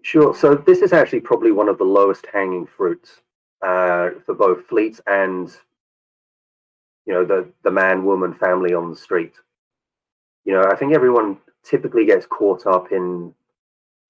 Sure. 0.03 0.35
So 0.35 0.55
this 0.55 0.81
is 0.81 0.93
actually 0.93 1.21
probably 1.21 1.53
one 1.53 1.69
of 1.69 1.79
the 1.79 1.85
lowest 1.85 2.27
hanging 2.33 2.67
fruits 2.67 3.23
uh, 3.63 4.11
for 4.27 4.35
both 4.35 4.67
fleets 4.67 5.01
and 5.07 5.49
you 7.07 7.15
know 7.15 7.25
the 7.25 7.49
the 7.63 7.71
man 7.71 8.05
woman 8.05 8.35
family 8.35 8.75
on 8.75 8.91
the 8.91 8.97
street. 8.97 9.33
You 10.45 10.53
know, 10.53 10.65
I 10.71 10.77
think 10.77 10.93
everyone 10.95 11.39
typically 11.63 12.05
gets 12.05 12.27
caught 12.27 12.67
up 12.67 12.93
in 12.93 13.33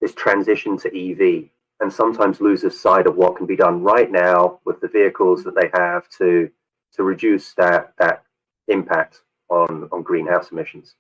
this 0.05 0.15
transition 0.15 0.77
to 0.77 0.89
EV 0.89 1.45
and 1.81 1.91
sometimes 1.91 2.39
loses 2.39 2.79
sight 2.79 3.07
of 3.07 3.17
what 3.17 3.37
can 3.37 3.47
be 3.47 3.57
done 3.57 3.83
right 3.83 4.13
now 4.13 4.61
with 4.67 4.79
the 4.83 4.89
vehicles 4.89 5.43
that 5.43 5.55
they 5.55 5.71
have 5.73 6.07
to 6.11 6.51
to 6.93 7.03
reduce 7.03 7.55
that 7.55 7.95
that 7.99 8.23
impact 8.69 9.23
on 9.49 9.89
on 9.93 10.03
greenhouse 10.03 10.53
emissions. 10.53 10.97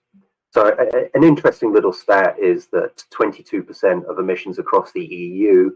So 0.54 0.74
a, 0.78 1.10
an 1.14 1.22
interesting 1.22 1.70
little 1.70 1.92
stat 1.92 2.38
is 2.38 2.68
that 2.68 3.04
22% 3.12 4.06
of 4.06 4.18
emissions 4.18 4.58
across 4.58 4.90
the 4.92 5.04
EU 5.04 5.70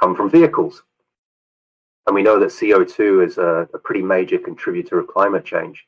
come 0.00 0.16
from 0.16 0.28
vehicles. 0.28 0.82
And 2.06 2.16
we 2.16 2.22
know 2.24 2.40
that 2.40 2.48
CO2 2.48 3.24
is 3.24 3.38
a, 3.38 3.68
a 3.72 3.78
pretty 3.78 4.02
major 4.02 4.38
contributor 4.38 4.98
of 4.98 5.06
climate 5.06 5.44
change. 5.44 5.86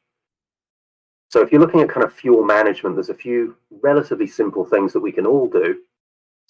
So 1.29 1.41
if 1.41 1.51
you're 1.51 1.61
looking 1.61 1.81
at 1.81 1.89
kind 1.89 2.05
of 2.05 2.13
fuel 2.13 2.45
management, 2.45 2.95
there's 2.95 3.09
a 3.09 3.15
few 3.15 3.57
relatively 3.83 4.29
simple 4.29 4.65
things 4.65 4.93
that 4.93 5.01
we 5.01 5.11
can 5.11 5.27
all 5.27 5.49
do 5.49 5.81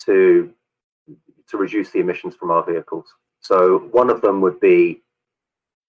to, 0.07 0.53
to 1.51 1.57
reduce 1.57 1.91
the 1.91 2.01
emissions 2.01 2.35
from 2.35 2.51
our 2.51 2.65
vehicles. 2.65 3.07
So 3.41 3.89
one 3.93 4.11
of 4.11 4.21
them 4.21 4.41
would 4.41 4.59
be 4.61 5.03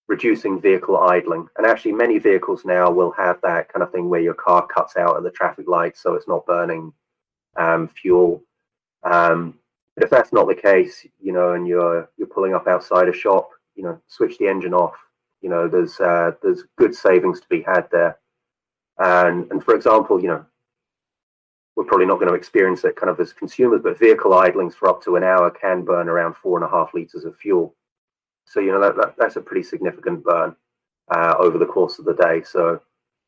reducing 0.08 0.62
vehicle 0.62 0.98
idling. 0.98 1.48
And 1.58 1.65
actually, 1.65 1.94
many 1.94 2.20
vehicles 2.20 2.65
now 2.65 2.91
will 2.91 3.12
have 3.12 3.39
that 3.41 3.72
kind 3.72 3.84
of 3.84 3.91
thing 3.91 4.10
where 4.10 4.22
your 4.22 4.34
car 4.34 4.68
cuts 4.68 4.98
out 4.98 5.18
at 5.18 5.24
the 5.24 5.32
traffic 5.32 5.68
light, 5.68 5.98
so 5.98 6.13
it's 6.13 6.28
not 6.28 6.46
burning 6.46 6.94
um, 7.58 7.88
fuel. 7.88 8.44
Um, 9.04 9.58
but 9.96 10.04
if 10.04 10.10
that's 10.10 10.34
not 10.34 10.48
the 10.48 10.56
case, 10.56 11.06
you 11.22 11.32
know, 11.32 11.54
and 11.54 11.68
you're 11.68 12.10
you're 12.18 12.28
pulling 12.28 12.54
up 12.54 12.68
outside 12.68 13.08
a 13.08 13.13
shop, 13.13 13.50
you 13.76 13.84
know, 13.84 14.00
switch 14.08 14.38
the 14.38 14.48
engine 14.48 14.74
off. 14.74 14.96
You 15.41 15.50
know, 15.50 15.68
there's 15.68 16.00
uh, 16.00 16.32
there's 16.41 16.63
good 16.78 16.94
savings 16.94 17.39
to 17.39 17.48
be 17.48 17.62
had 17.62 17.88
there. 17.91 18.18
And 18.98 19.50
and 19.52 19.63
for 19.63 19.76
example, 19.76 20.22
you 20.22 20.28
know, 20.28 20.46
we're 21.76 21.84
probably 21.86 22.06
not 22.06 22.20
going 22.20 22.30
to 22.30 22.36
experience 22.36 22.84
it 22.84 22.96
kind 22.96 23.10
of 23.10 23.20
as 23.20 23.34
consumers, 23.34 23.82
but 23.84 24.00
vehicle 24.00 24.34
idlings 24.34 24.76
for 24.76 24.88
up 24.88 25.04
to 25.04 25.16
an 25.16 25.24
hour 25.24 25.50
can 25.52 25.84
burn 25.84 26.08
around 26.08 26.36
four 26.36 26.58
and 26.58 26.66
a 26.66 26.70
half 26.70 26.94
liters 26.94 27.26
of 27.26 27.36
fuel. 27.38 27.76
So 28.46 28.60
you 28.60 28.72
know 28.72 28.82
that, 28.82 28.96
that 28.96 29.16
that's 29.18 29.36
a 29.36 29.42
pretty 29.42 29.64
significant 29.64 30.24
burn 30.24 30.56
uh, 31.14 31.36
over 31.38 31.58
the 31.58 31.66
course 31.66 32.00
of 32.00 32.06
the 32.06 32.14
day. 32.14 32.44
So 32.44 32.80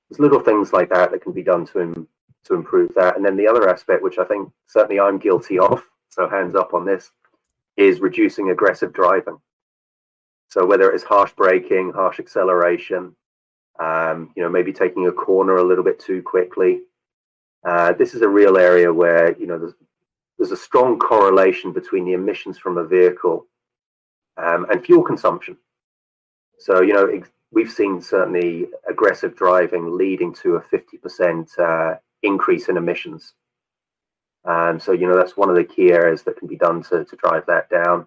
there's 0.10 0.20
little 0.20 0.40
things 0.40 0.72
like 0.72 0.90
that 0.90 1.12
that 1.12 1.22
can 1.22 1.34
be 1.34 1.44
done 1.44 1.66
to 1.68 1.82
Im- 1.82 2.08
to 2.46 2.54
improve 2.54 2.92
that. 2.96 3.18
And 3.18 3.26
then 3.26 3.36
the 3.36 3.48
other 3.48 3.70
aspect, 3.70 4.02
which 4.02 4.18
I 4.18 4.24
think 4.24 4.50
certainly 4.68 5.00
I'm 5.00 5.18
guilty 5.18 5.60
of, 5.60 5.84
so 6.10 6.30
hands 6.30 6.56
up 6.56 6.74
on 6.74 6.86
this, 6.86 7.12
is 7.76 8.00
reducing 8.00 8.52
aggressive 8.52 8.94
driving. 8.94 9.38
So 10.48 10.66
whether 10.66 10.90
it's 10.92 11.04
harsh 11.04 11.34
braking, 11.34 11.92
harsh 11.92 12.20
acceleration, 12.20 13.16
um, 13.80 14.32
you 14.36 14.44
know, 14.44 14.50
maybe 14.50 14.72
taking 14.72 15.08
a 15.08 15.12
corner 15.12 15.58
a 15.58 15.64
little 15.64 15.84
bit 15.84 16.00
too 16.00 16.22
quickly. 16.22 16.82
Uh, 17.64 17.94
this 17.94 18.14
is 18.14 18.22
a 18.22 18.28
real 18.28 18.58
area 18.58 18.92
where 18.94 19.38
you 19.38 19.48
know 19.48 19.58
there's 19.58 19.74
there's 20.38 20.52
a 20.52 20.58
strong 20.58 21.00
correlation 21.00 21.74
between 21.74 22.06
the 22.06 22.14
emissions 22.14 22.58
from 22.58 22.78
a 22.78 22.86
vehicle 22.86 23.48
um, 24.38 24.68
and 24.70 24.86
fuel 24.86 25.04
consumption. 25.04 25.58
So, 26.60 26.82
you 26.82 26.94
know, 26.94 27.22
we've 27.52 27.72
seen 27.72 28.02
certainly 28.02 28.68
aggressive 28.90 29.36
driving 29.36 29.98
leading 29.98 30.34
to 30.36 30.56
a 30.56 30.62
50% 30.62 31.60
uh, 31.60 31.98
increase 32.24 32.70
in 32.70 32.78
emissions. 32.78 33.34
Um, 34.46 34.80
so, 34.80 34.92
you 34.92 35.08
know, 35.08 35.18
that's 35.18 35.38
one 35.38 35.50
of 35.50 35.56
the 35.56 35.64
key 35.64 35.92
areas 35.92 36.24
that 36.24 36.38
can 36.38 36.48
be 36.48 36.56
done 36.56 36.84
to, 36.84 37.04
to 37.04 37.16
drive 37.16 37.46
that 37.48 37.70
down. 37.70 38.06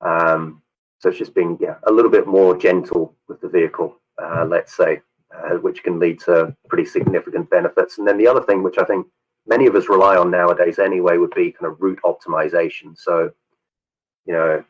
Um, 0.00 0.62
so 0.98 1.08
it's 1.08 1.18
just 1.18 1.34
being 1.34 1.58
yeah, 1.60 1.76
a 1.86 1.92
little 1.92 2.10
bit 2.10 2.26
more 2.26 2.56
gentle 2.56 3.14
with 3.28 3.40
the 3.40 3.48
vehicle, 3.48 3.96
uh, 4.22 4.44
let's 4.48 4.76
say, 4.76 5.02
uh, 5.34 5.56
which 5.56 5.82
can 5.82 5.98
lead 5.98 6.20
to 6.20 6.54
pretty 6.68 6.84
significant 6.84 7.48
benefits. 7.50 7.98
And 7.98 8.06
then 8.06 8.18
the 8.18 8.28
other 8.28 8.42
thing, 8.42 8.62
which 8.62 8.78
I 8.78 8.84
think 8.84 9.06
many 9.46 9.66
of 9.66 9.74
us 9.74 9.88
rely 9.88 10.16
on 10.16 10.30
nowadays 10.30 10.78
anyway, 10.78 11.16
would 11.16 11.34
be 11.34 11.52
kind 11.52 11.70
of 11.70 11.80
route 11.80 12.00
optimization. 12.04 12.96
So, 12.96 13.30
you 14.26 14.32
know, 14.32 14.64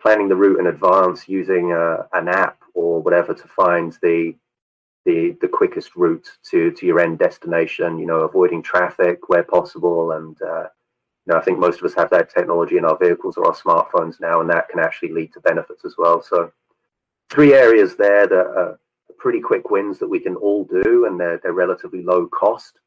planning 0.00 0.28
the 0.28 0.36
route 0.36 0.60
in 0.60 0.66
advance 0.66 1.28
using 1.28 1.72
a, 1.72 2.06
an 2.12 2.28
app 2.28 2.58
or 2.74 3.02
whatever 3.02 3.34
to 3.34 3.48
find 3.48 3.96
the 4.02 4.34
the 5.04 5.36
the 5.40 5.48
quickest 5.48 5.94
route 5.96 6.28
to 6.50 6.72
to 6.72 6.86
your 6.86 7.00
end 7.00 7.18
destination. 7.18 7.98
You 7.98 8.06
know, 8.06 8.20
avoiding 8.20 8.62
traffic 8.62 9.28
where 9.28 9.44
possible, 9.44 10.12
and 10.12 10.36
uh, 10.42 10.64
you 11.26 11.32
know, 11.32 11.36
I 11.36 11.42
think 11.42 11.58
most 11.58 11.78
of 11.78 11.84
us 11.84 11.94
have 11.94 12.10
that 12.10 12.30
technology 12.30 12.76
in 12.76 12.84
our 12.84 12.98
vehicles 12.98 13.36
or 13.36 13.46
our 13.46 13.54
smartphones 13.54 14.20
now, 14.20 14.40
and 14.40 14.50
that 14.50 14.68
can 14.68 14.80
actually 14.80 15.12
lead 15.12 15.32
to 15.32 15.40
benefits 15.40 15.84
as 15.84 15.94
well. 15.96 16.22
So, 16.22 16.52
three 17.30 17.54
areas 17.54 17.96
there 17.96 18.26
that 18.26 18.34
are 18.34 18.78
pretty 19.26 19.40
quick 19.40 19.70
wins 19.70 19.98
that 19.98 20.06
we 20.06 20.20
can 20.20 20.36
all 20.36 20.62
do, 20.66 21.06
and 21.06 21.18
they're 21.18 21.40
they're 21.42 21.52
relatively 21.52 22.00
low 22.00 22.28
cost, 22.28 22.78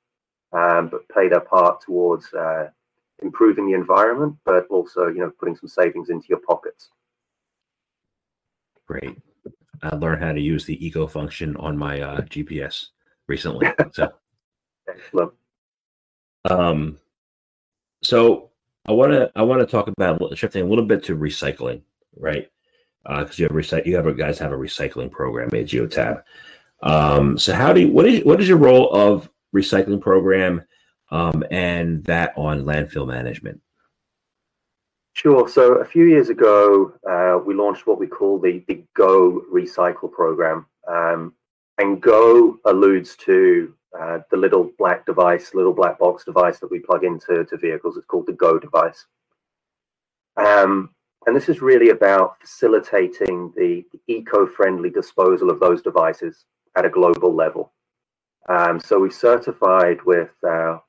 um, 0.54 0.88
but 0.88 1.06
play 1.10 1.28
their 1.28 1.41
part 1.41 1.82
towards 1.82 2.34
uh, 2.34 2.69
improving 3.21 3.67
the 3.67 3.73
environment, 3.73 4.38
but 4.45 4.65
also 4.69 5.08
you 5.08 5.19
know 5.19 5.30
putting 5.38 5.58
some 5.58 5.67
savings 5.67 6.10
into 6.10 6.28
your 6.30 6.39
pockets. 6.39 6.91
Great. 8.88 9.17
I 9.84 9.93
learned 9.97 10.23
how 10.23 10.32
to 10.32 10.39
use 10.39 10.63
the 10.63 10.86
eco 10.86 11.08
function 11.08 11.58
on 11.58 11.78
my 11.78 11.99
uh, 11.99 12.21
GPS 12.21 12.86
recently. 13.28 13.67
So, 13.91 14.10
Excellent. 14.88 15.34
um, 16.49 16.99
so 18.02 18.49
I 18.86 18.93
want 18.93 19.12
to 19.12 19.30
I 19.36 19.41
want 19.41 19.60
to 19.60 19.67
talk 19.67 19.89
about 19.89 20.21
shifting 20.38 20.63
a 20.63 20.69
little 20.69 20.86
bit 20.86 21.04
to 21.04 21.17
recycling, 21.17 21.82
right? 22.15 22.49
Because 23.03 23.39
you 23.39 23.45
have 23.45 23.55
recycle, 23.55 23.85
you 23.85 23.95
have 23.95 24.07
a, 24.07 24.13
guys 24.13 24.39
have 24.39 24.51
a 24.51 24.57
recycling 24.57 25.09
program 25.09 25.47
at 25.47 25.65
Geotab. 25.65 26.23
Um, 26.81 27.38
so 27.38 27.53
how 27.53 27.73
do 27.73 27.81
you 27.81 27.91
what 27.91 28.05
is 28.05 28.23
what 28.23 28.39
is 28.39 28.47
your 28.47 28.57
role 28.57 28.89
of 28.91 29.29
recycling 29.55 30.01
program 30.01 30.63
um, 31.12 31.43
and 31.51 32.03
that 32.05 32.33
on 32.38 32.63
landfill 32.63 33.07
management? 33.07 33.62
Sure. 35.13 35.49
So 35.49 35.75
a 35.75 35.85
few 35.85 36.05
years 36.05 36.29
ago, 36.29 36.93
uh, 37.09 37.39
we 37.45 37.53
launched 37.53 37.88
what 37.88 37.99
we 37.99 38.07
call 38.07 38.39
the, 38.39 38.63
the 38.67 38.83
Go 38.95 39.43
Recycle 39.51 40.09
program. 40.09 40.65
Um, 40.88 41.33
and 41.77 42.01
Go 42.01 42.59
alludes 42.65 43.15
to 43.25 43.73
uh, 43.99 44.19
the 44.31 44.38
little 44.38 44.71
black 44.77 45.05
device, 45.05 45.53
little 45.53 45.73
black 45.73 45.99
box 45.99 46.23
device 46.23 46.59
that 46.59 46.71
we 46.71 46.79
plug 46.79 47.03
into 47.03 47.43
to 47.43 47.57
vehicles. 47.57 47.97
It's 47.97 48.05
called 48.05 48.27
the 48.27 48.33
Go 48.33 48.59
device. 48.59 49.07
Um, 50.38 50.91
and 51.25 51.36
this 51.36 51.49
is 51.49 51.62
really 51.62 51.89
about 51.89 52.39
facilitating 52.39 53.53
the, 53.55 53.86
eco-friendly 54.08 54.89
disposal 54.89 55.49
of 55.49 55.60
those 55.60 55.82
devices 55.82 56.45
at 56.75 56.86
a 56.86 56.89
global 56.89 57.34
level. 57.34 57.71
Um, 58.47 58.79
so 58.79 58.99
we've 58.99 59.13
certified 59.13 60.01
with 60.03 60.32
uh, 60.47 60.79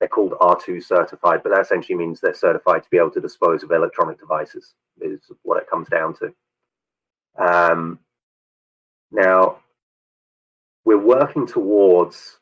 they're 0.00 0.08
called 0.08 0.32
R2 0.40 0.82
certified, 0.82 1.40
but 1.42 1.50
that 1.50 1.60
essentially 1.60 1.96
means 1.96 2.20
they're 2.20 2.34
certified 2.34 2.82
to 2.82 2.90
be 2.90 2.96
able 2.96 3.12
to 3.12 3.20
dispose 3.20 3.62
of 3.62 3.70
electronic 3.70 4.18
devices, 4.18 4.74
is 5.00 5.20
what 5.42 5.62
it 5.62 5.70
comes 5.70 5.88
down 5.88 6.14
to. 6.16 6.34
Um, 7.38 8.00
now, 9.12 9.58
we're 10.84 10.98
working 10.98 11.46
towards 11.46 12.38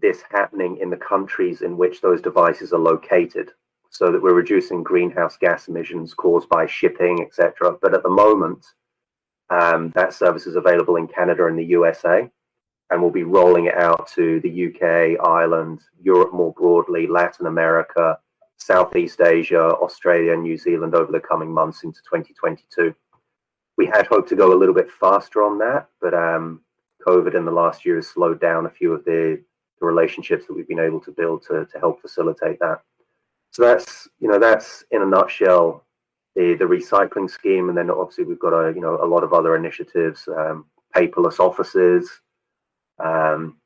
this 0.00 0.22
happening 0.30 0.78
in 0.80 0.90
the 0.90 0.96
countries 0.96 1.62
in 1.62 1.76
which 1.76 2.00
those 2.00 2.20
devices 2.20 2.72
are 2.72 2.78
located 2.78 3.50
so 3.90 4.12
that 4.12 4.22
we're 4.22 4.34
reducing 4.34 4.82
greenhouse 4.82 5.36
gas 5.36 5.68
emissions 5.68 6.14
caused 6.14 6.48
by 6.48 6.66
shipping, 6.66 7.22
etc. 7.22 7.76
But 7.80 7.94
at 7.94 8.02
the 8.02 8.10
moment, 8.10 8.64
um, 9.50 9.90
that 9.90 10.12
service 10.12 10.46
is 10.46 10.56
available 10.56 10.96
in 10.96 11.06
Canada 11.06 11.46
and 11.46 11.58
the 11.58 11.64
USA 11.64 12.30
and 12.90 13.00
we'll 13.00 13.10
be 13.10 13.24
rolling 13.24 13.66
it 13.66 13.76
out 13.76 14.08
to 14.14 14.40
the 14.40 14.66
UK, 14.66 15.18
Ireland, 15.26 15.80
Europe 16.00 16.32
more 16.32 16.52
broadly, 16.52 17.06
Latin 17.06 17.46
America, 17.46 18.18
Southeast 18.58 19.20
Asia, 19.20 19.74
Australia, 19.76 20.32
and 20.32 20.42
New 20.42 20.56
Zealand 20.56 20.94
over 20.94 21.10
the 21.10 21.20
coming 21.20 21.52
months 21.52 21.82
into 21.82 22.00
2022. 22.02 22.94
We 23.76 23.86
had 23.86 24.06
hoped 24.06 24.28
to 24.30 24.36
go 24.36 24.52
a 24.52 24.58
little 24.58 24.74
bit 24.74 24.90
faster 24.90 25.42
on 25.42 25.58
that, 25.58 25.88
but 26.00 26.14
um, 26.14 26.60
COVID 27.06 27.34
in 27.34 27.44
the 27.44 27.50
last 27.50 27.84
year 27.84 27.96
has 27.96 28.06
slowed 28.06 28.40
down 28.40 28.66
a 28.66 28.70
few 28.70 28.92
of 28.92 29.04
the, 29.04 29.42
the 29.80 29.86
relationships 29.86 30.46
that 30.46 30.54
we've 30.54 30.68
been 30.68 30.78
able 30.78 31.00
to 31.00 31.10
build 31.10 31.42
to, 31.48 31.66
to 31.66 31.78
help 31.78 32.00
facilitate 32.00 32.58
that. 32.60 32.80
So 33.56 33.62
that's 33.62 34.06
you 34.20 34.28
know 34.28 34.38
that's 34.38 34.84
in 34.90 35.00
a 35.00 35.06
nutshell 35.06 35.82
the 36.34 36.56
the 36.58 36.66
recycling 36.66 37.30
scheme, 37.30 37.70
and 37.70 37.78
then 37.78 37.90
obviously 37.90 38.24
we've 38.24 38.38
got 38.38 38.52
a 38.52 38.70
you 38.74 38.82
know 38.82 38.98
a 39.02 39.06
lot 39.06 39.24
of 39.24 39.32
other 39.32 39.56
initiatives, 39.56 40.28
um, 40.28 40.66
paperless 40.94 41.40
offices, 41.40 42.20
um, 43.02 43.56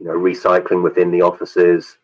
you 0.00 0.06
know, 0.06 0.14
recycling 0.14 0.82
within 0.82 1.12
the 1.12 1.22
offices, 1.22 1.98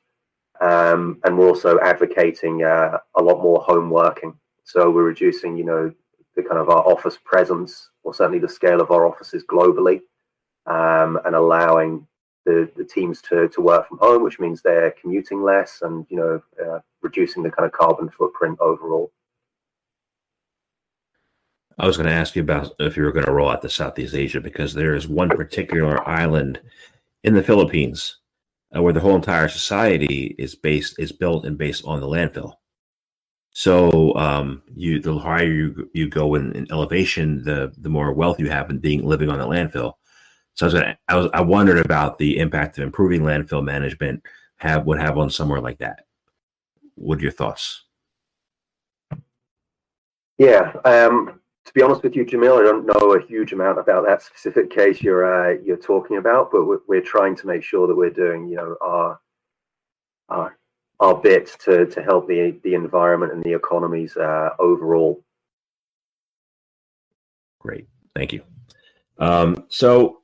um, 0.61 1.19
and 1.25 1.37
we're 1.37 1.49
also 1.49 1.81
advocating 1.81 2.63
uh, 2.63 2.99
a 3.17 3.23
lot 3.23 3.43
more 3.43 3.61
home 3.61 3.91
working. 3.91 4.33
So 4.63 4.89
we're 4.89 5.03
reducing, 5.03 5.57
you 5.57 5.65
know, 5.65 5.93
the 6.37 6.45
kind 6.45 6.61
of 6.61 6.69
our 6.69 6.87
office 6.87 7.19
presence, 7.25 7.91
or 8.05 8.15
certainly 8.15 8.39
the 8.39 8.49
scale 8.49 8.81
of 8.81 8.93
our 8.93 9.05
offices 9.05 9.43
globally, 9.51 10.01
um, 10.67 11.19
and 11.25 11.35
allowing 11.35 12.07
the, 12.47 12.71
the 12.77 12.85
teams 12.85 13.21
to, 13.23 13.49
to 13.49 13.61
work 13.61 13.87
from 13.89 13.99
home, 13.99 14.23
which 14.23 14.41
means 14.41 14.63
they're 14.63 14.93
commuting 14.93 15.43
less 15.43 15.83
and 15.83 16.07
you 16.09 16.17
know 16.17 16.41
uh, 16.65 16.79
reducing 17.03 17.43
the 17.43 17.51
kind 17.51 17.67
of 17.67 17.73
carbon 17.73 18.09
footprint 18.09 18.59
overall. 18.61 19.13
I 21.79 21.87
was 21.87 21.99
going 21.99 22.09
to 22.09 22.15
ask 22.15 22.35
you 22.35 22.43
about 22.43 22.73
if 22.79 22.97
you 22.97 23.03
were 23.03 23.13
going 23.13 23.27
to 23.27 23.33
roll 23.33 23.51
out 23.51 23.61
to 23.63 23.69
Southeast 23.69 24.15
Asia 24.15 24.41
because 24.41 24.73
there 24.73 24.95
is 24.95 25.07
one 25.07 25.29
particular 25.29 26.07
island 26.09 26.61
in 27.23 27.35
the 27.35 27.43
Philippines 27.43 28.17
uh, 28.75 28.83
where 28.83 28.95
the 28.95 29.01
whole 29.01 29.17
entire 29.17 29.49
society 29.49 30.35
is 30.39 30.55
based 30.55 30.99
is 30.99 31.13
built 31.13 31.45
and 31.45 31.59
based 31.59 31.85
on 31.85 32.01
the 32.01 32.07
landfill. 32.07 32.55
So 33.51 34.15
um, 34.17 34.63
you 34.75 35.01
the 35.01 35.19
higher 35.19 35.45
you 35.45 35.91
you 35.93 36.09
go 36.09 36.35
in, 36.35 36.53
in, 36.53 36.67
elevation, 36.71 37.43
the 37.45 37.73
the 37.79 37.89
more 37.89 38.13
wealth 38.13 38.39
you 38.39 38.49
have 38.49 38.71
in 38.71 38.79
being 38.79 39.05
living 39.05 39.29
on 39.29 39.39
the 39.39 39.47
landfill. 39.47 39.95
So 40.57 40.65
I 40.65 40.67
was, 40.67 40.75
gonna, 40.75 40.99
I 41.09 41.17
was 41.17 41.31
I 41.35 41.41
wondered 41.43 41.85
about 41.85 42.19
the 42.19 42.39
impact 42.39 42.79
of 42.79 42.85
improving 42.85 43.21
landfill 43.21 43.63
management 43.63 44.23
have 44.57 44.87
would 44.87 44.99
have 44.99 45.19
on 45.19 45.29
somewhere 45.29 45.61
like 45.61 45.79
that. 45.79 46.07
What 46.95 47.19
are 47.19 47.23
your 47.23 47.31
thoughts? 47.31 47.85
Yeah, 50.39 50.73
um, 50.85 51.41
to 51.67 51.73
be 51.75 51.83
honest 51.83 52.03
with 52.03 52.17
you, 52.17 52.25
Jamil, 52.25 52.61
I 52.61 52.65
don't 52.65 52.87
know 52.87 53.15
a 53.15 53.27
huge 53.27 53.53
amount 53.53 53.79
about 53.79 54.07
that 54.07 54.23
specific 54.23 54.71
case 54.71 55.03
you're 55.03 55.25
uh, 55.25 55.59
you're 55.63 55.77
talking 55.77 56.17
about, 56.17 56.51
but 56.51 56.65
we're, 56.65 56.81
we're, 56.89 57.03
trying 57.03 57.37
to 57.37 57.47
make 57.47 57.63
sure 57.63 57.87
that 57.87 57.95
we're 57.95 58.11
doing, 58.11 58.49
you 58.49 58.57
know, 58.57 58.77
our 58.83 59.21
our, 60.31 60.59
our 61.01 61.15
bit 61.15 61.55
to 61.65 61.85
to 61.85 62.03
help 62.03 62.29
the 62.29 62.59
the 62.65 62.75
environment 62.75 63.33
and 63.33 63.43
the 63.43 63.53
economies 63.53 64.17
uh, 64.17 64.51
overall. 64.59 65.23
Great, 67.61 67.89
thank 68.15 68.33
you. 68.33 68.43
Um, 69.19 69.65
so, 69.69 70.21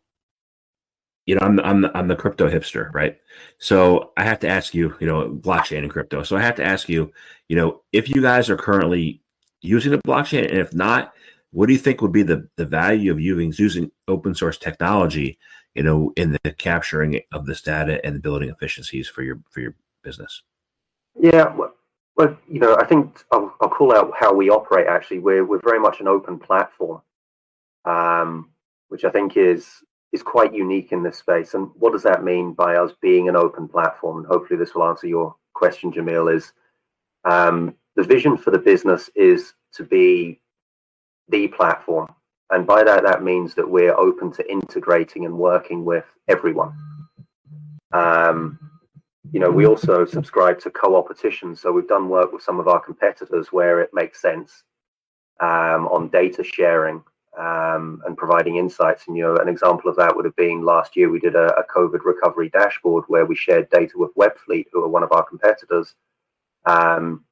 you 1.27 1.35
know, 1.35 1.41
I'm 1.43 1.61
I'm 1.61 1.81
the, 1.83 1.97
I'm 1.97 2.09
the 2.09 2.17
crypto 2.17 2.51
hipster, 2.51 2.93
right? 2.93 3.19
So 3.59 4.13
I 4.17 4.25
have 4.25 4.41
to 4.41 4.49
ask 4.49 4.75
you, 4.75 4.95
you 5.01 5.07
know, 5.07 5.31
blockchain 5.31 5.79
and 5.79 5.91
crypto. 5.91 6.23
So 6.23 6.37
I 6.37 6.43
have 6.43 6.57
to 6.57 6.65
ask 6.65 6.89
you, 6.89 7.13
you 7.49 7.57
know, 7.57 7.83
if 7.93 8.09
you 8.09 8.21
guys 8.23 8.51
are 8.51 8.57
currently 8.57 9.23
using 9.61 9.93
the 9.93 9.99
blockchain, 9.99 10.49
and 10.49 10.59
if 10.59 10.75
not, 10.75 11.13
what 11.53 11.67
do 11.67 11.73
you 11.73 11.79
think 11.79 12.01
would 12.01 12.13
be 12.13 12.25
the, 12.25 12.49
the 12.57 12.65
value 12.65 13.13
of 13.13 13.21
using 13.21 13.53
using 13.57 13.91
open 14.09 14.35
source 14.35 14.59
technology, 14.59 15.39
you 15.75 15.83
know, 15.83 16.13
in 16.17 16.37
the 16.43 16.53
capturing 16.53 17.21
of 17.33 17.47
this 17.47 17.63
data 17.63 18.05
and 18.05 18.17
the 18.17 18.21
building 18.21 18.49
efficiencies 18.49 19.09
for 19.09 19.23
your 19.23 19.41
for 19.51 19.61
your 19.61 19.77
business? 20.03 20.43
Yeah, 21.15 21.55
well, 21.55 21.75
well 22.17 22.37
you 22.49 22.59
know, 22.59 22.77
I 22.77 22.85
think 22.87 23.25
I'll, 23.31 23.55
I'll, 23.61 23.69
call 23.69 23.95
out 23.95 24.13
how 24.19 24.35
we 24.35 24.51
operate. 24.51 24.89
Actually, 24.89 25.21
we're 25.21 25.45
we're 25.45 25.61
very 25.63 25.79
much 25.79 26.01
an 26.01 26.09
open 26.09 26.39
platform, 26.39 27.03
um, 27.85 28.51
which 28.89 29.05
I 29.05 29.11
think 29.11 29.37
is 29.37 29.85
is 30.13 30.23
quite 30.23 30.55
unique 30.55 30.93
in 30.93 31.03
this 31.03 31.19
space. 31.19 31.55
And 31.55 31.71
what 31.75 31.93
does 31.93 32.03
that 32.03 32.25
mean 32.25 32.53
by 32.53 32.77
us 32.77 32.93
being 33.01 33.29
an 33.29 33.37
open 33.37 33.69
platform? 33.69 34.19
And 34.19 34.27
hopefully, 34.27 34.59
this 34.59 34.75
will 34.75 34.85
answer 34.85 35.07
your 35.07 35.35
question, 35.55 35.93
Jamil. 35.93 36.35
Is 36.35 36.53
um, 37.25 37.75
the 37.97 38.05
vision 38.05 38.37
for 38.37 38.51
the 38.51 38.59
business 38.59 39.11
is 39.15 39.55
to 39.75 39.85
be 39.85 40.41
the 41.29 41.49
platform. 41.49 42.09
And 42.51 42.67
by 42.67 42.85
that, 42.85 43.03
that 43.05 43.23
means 43.23 43.55
that 43.55 43.69
we're 43.69 43.97
open 43.97 44.31
to 44.33 44.51
integrating 44.51 45.25
and 45.25 45.39
working 45.39 45.85
with 45.85 46.05
everyone. 46.29 46.77
Um, 47.93 48.59
you 49.33 49.41
know, 49.41 49.51
we 49.51 49.67
also 49.67 50.05
subscribe 50.05 50.61
to 50.61 50.71
co-opetition. 50.71 51.57
So 51.57 51.73
we've 51.73 51.89
done 51.89 52.11
work 52.11 52.33
with 52.33 52.43
some 52.43 52.61
of 52.61 52.69
our 52.69 52.81
competitors 52.81 53.53
where 53.53 53.81
it 53.81 53.91
makes 53.95 54.21
sense 54.21 54.65
um, 55.41 55.89
on 55.89 56.09
data 56.09 56.45
sharing 56.45 57.03
um, 57.39 58.03
and 58.07 58.17
providing 58.17 58.57
insights. 58.57 59.05
And, 59.07 59.17
you 59.17 59.23
know, 59.23 59.37
an 59.37 59.49
example 59.49 59.91
of 59.91 59.97
that 59.97 60.15
would 60.15 60.25
have 60.25 60.37
been 60.37 60.65
last 60.65 60.97
year 60.97 61.11
we 61.11 61.21
did 61.21 61.35
a, 61.35 61.55
a 61.59 61.65
COVID 61.65 62.05
recovery 62.05 62.51
dashboard 62.51 63.05
where 63.09 63.27
we 63.27 63.35
shared 63.35 63.71
data 63.71 63.95
with 63.97 64.15
Webfleet, 64.15 64.67
who 64.73 64.85
are 64.85 64.89
one 64.89 65.03
of 65.03 65.13
our 65.13 65.25
competitors, 65.25 65.95
um, 66.67 67.25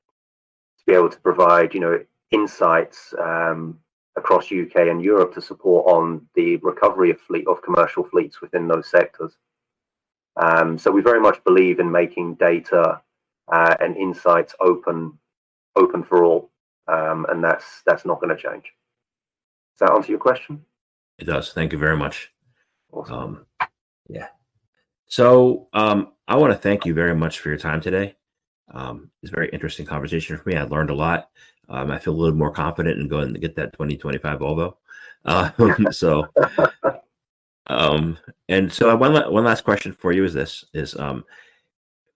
to 0.78 0.84
be 0.86 0.94
able 0.94 1.10
to 1.10 1.20
provide, 1.20 1.74
you 1.74 1.80
know, 1.80 2.02
insights 2.30 3.12
um, 3.18 3.78
across 4.16 4.52
UK 4.52 4.76
and 4.88 5.02
Europe 5.02 5.34
to 5.34 5.42
support 5.42 5.86
on 5.86 6.26
the 6.34 6.56
recovery 6.58 7.10
of 7.10 7.20
fleet 7.20 7.46
of 7.46 7.62
commercial 7.62 8.04
fleets 8.04 8.40
within 8.40 8.68
those 8.68 8.90
sectors. 8.90 9.36
Um, 10.36 10.78
so 10.78 10.90
we 10.90 11.02
very 11.02 11.20
much 11.20 11.42
believe 11.44 11.80
in 11.80 11.90
making 11.90 12.34
data 12.34 13.00
uh, 13.52 13.74
and 13.80 13.96
insights 13.96 14.54
open 14.60 15.18
open 15.76 16.02
for 16.02 16.24
all, 16.24 16.50
um, 16.88 17.26
and 17.28 17.42
that's 17.42 17.82
that's 17.84 18.04
not 18.04 18.20
going 18.20 18.34
to 18.34 18.42
change. 18.42 18.72
That 19.80 19.92
answer 19.92 20.12
your 20.12 20.20
question? 20.20 20.64
It 21.18 21.24
does. 21.24 21.52
Thank 21.52 21.72
you 21.72 21.78
very 21.78 21.96
much. 21.96 22.32
Awesome. 22.92 23.14
Um, 23.14 23.46
yeah. 24.08 24.28
So 25.06 25.68
um, 25.72 26.12
I 26.28 26.36
want 26.36 26.52
to 26.52 26.58
thank 26.58 26.86
you 26.86 26.94
very 26.94 27.14
much 27.14 27.40
for 27.40 27.48
your 27.48 27.58
time 27.58 27.80
today. 27.80 28.16
Um, 28.72 29.10
it's 29.22 29.32
a 29.32 29.34
very 29.34 29.48
interesting 29.48 29.86
conversation 29.86 30.36
for 30.36 30.48
me. 30.48 30.56
I 30.56 30.62
learned 30.62 30.90
a 30.90 30.94
lot. 30.94 31.30
Um, 31.68 31.90
I 31.90 31.98
feel 31.98 32.12
a 32.12 32.16
little 32.16 32.36
more 32.36 32.52
confident 32.52 33.00
in 33.00 33.08
going 33.08 33.32
to 33.32 33.40
get 33.40 33.56
that 33.56 33.72
2025 33.72 34.38
Volvo. 34.38 34.74
Um, 35.24 35.88
so 35.92 36.28
Um, 37.70 38.18
and 38.48 38.72
so 38.72 38.94
one 38.96 39.14
one 39.32 39.44
last 39.44 39.62
question 39.62 39.92
for 39.92 40.12
you 40.12 40.24
is 40.24 40.34
this: 40.34 40.64
is 40.74 40.96
um, 40.96 41.24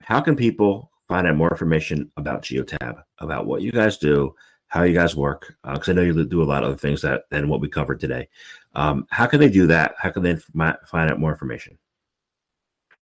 how 0.00 0.20
can 0.20 0.34
people 0.34 0.90
find 1.06 1.26
out 1.26 1.36
more 1.36 1.50
information 1.50 2.10
about 2.16 2.42
Geotab, 2.42 3.02
about 3.18 3.46
what 3.46 3.62
you 3.62 3.70
guys 3.70 3.96
do, 3.96 4.34
how 4.74 4.82
you 4.82 4.92
guys 4.92 5.14
work? 5.14 5.56
Because 5.62 5.88
uh, 5.88 5.92
I 5.92 5.94
know 5.94 6.02
you 6.02 6.24
do 6.24 6.42
a 6.42 6.44
lot 6.44 6.64
of 6.64 6.70
other 6.70 6.76
things 6.76 7.00
that 7.02 7.30
than 7.30 7.48
what 7.48 7.60
we 7.60 7.68
covered 7.68 8.00
today. 8.00 8.28
Um, 8.74 9.06
how 9.08 9.26
can 9.26 9.38
they 9.38 9.48
do 9.48 9.68
that? 9.68 9.94
How 9.98 10.10
can 10.10 10.24
they 10.24 10.34
find 10.34 11.10
out 11.10 11.20
more 11.20 11.30
information? 11.30 11.78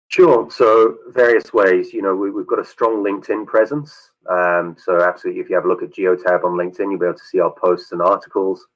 Sure. 0.08 0.50
So 0.50 0.98
various 1.08 1.54
ways. 1.54 1.94
You 1.94 2.02
know, 2.02 2.14
we, 2.14 2.28
have 2.28 2.46
got 2.46 2.58
a 2.58 2.64
strong 2.64 3.02
LinkedIn 3.02 3.46
presence. 3.46 4.10
Um, 4.30 4.76
so 4.78 5.02
absolutely, 5.02 5.40
if 5.40 5.48
you 5.48 5.56
have 5.56 5.64
a 5.64 5.68
look 5.68 5.82
at 5.82 5.94
Geotab 5.94 6.44
on 6.44 6.58
LinkedIn, 6.58 6.90
you'll 6.90 6.98
be 6.98 7.06
able 7.06 7.18
to 7.18 7.24
see 7.24 7.40
our 7.40 7.54
posts 7.58 7.92
and 7.92 8.02
articles. 8.02 8.66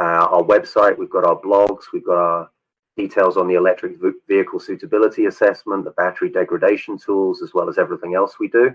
Uh, 0.00 0.28
our 0.30 0.44
website, 0.44 0.96
we've 0.96 1.10
got 1.10 1.24
our 1.24 1.40
blogs, 1.40 1.86
we've 1.92 2.06
got 2.06 2.18
our 2.18 2.50
details 2.96 3.36
on 3.36 3.48
the 3.48 3.54
electric 3.54 3.96
vehicle 4.28 4.60
suitability 4.60 5.26
assessment, 5.26 5.84
the 5.84 5.90
battery 5.90 6.30
degradation 6.30 6.96
tools, 6.96 7.42
as 7.42 7.52
well 7.52 7.68
as 7.68 7.78
everything 7.78 8.14
else 8.14 8.38
we 8.38 8.46
do. 8.46 8.70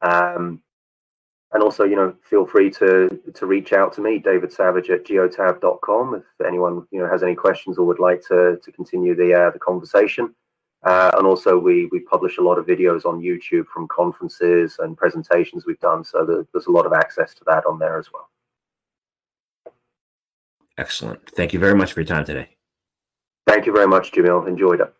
Um, 0.00 0.62
and 1.52 1.62
also, 1.62 1.84
you 1.84 1.96
know, 1.96 2.14
feel 2.28 2.46
free 2.46 2.70
to 2.72 3.08
to 3.34 3.46
reach 3.46 3.72
out 3.72 3.92
to 3.94 4.00
me, 4.00 4.18
David 4.18 4.52
Savage 4.52 4.90
at 4.90 5.04
geotab.com, 5.04 6.14
if 6.14 6.46
anyone 6.46 6.86
you 6.90 7.00
know 7.00 7.08
has 7.08 7.22
any 7.22 7.34
questions 7.34 7.78
or 7.78 7.86
would 7.86 7.98
like 7.98 8.22
to 8.28 8.58
to 8.62 8.72
continue 8.72 9.14
the 9.14 9.34
uh, 9.34 9.50
the 9.50 9.58
conversation. 9.58 10.34
Uh, 10.84 11.10
and 11.16 11.26
also, 11.26 11.58
we 11.58 11.86
we 11.86 12.00
publish 12.00 12.38
a 12.38 12.42
lot 12.42 12.58
of 12.58 12.66
videos 12.66 13.04
on 13.04 13.20
YouTube 13.20 13.66
from 13.66 13.88
conferences 13.88 14.76
and 14.78 14.96
presentations 14.96 15.64
we've 15.66 15.80
done, 15.80 16.04
so 16.04 16.24
that 16.24 16.46
there's 16.52 16.66
a 16.66 16.70
lot 16.70 16.86
of 16.86 16.92
access 16.92 17.34
to 17.34 17.42
that 17.46 17.64
on 17.66 17.78
there 17.78 17.98
as 17.98 18.08
well. 18.12 18.28
Excellent. 20.76 21.26
Thank 21.30 21.52
you 21.52 21.58
very 21.58 21.74
much 21.74 21.92
for 21.92 22.00
your 22.00 22.06
time 22.06 22.24
today. 22.24 22.50
Thank 23.46 23.66
you 23.66 23.72
very 23.72 23.88
much, 23.88 24.12
Jamil. 24.12 24.46
Enjoyed 24.46 24.80
it. 24.80 24.94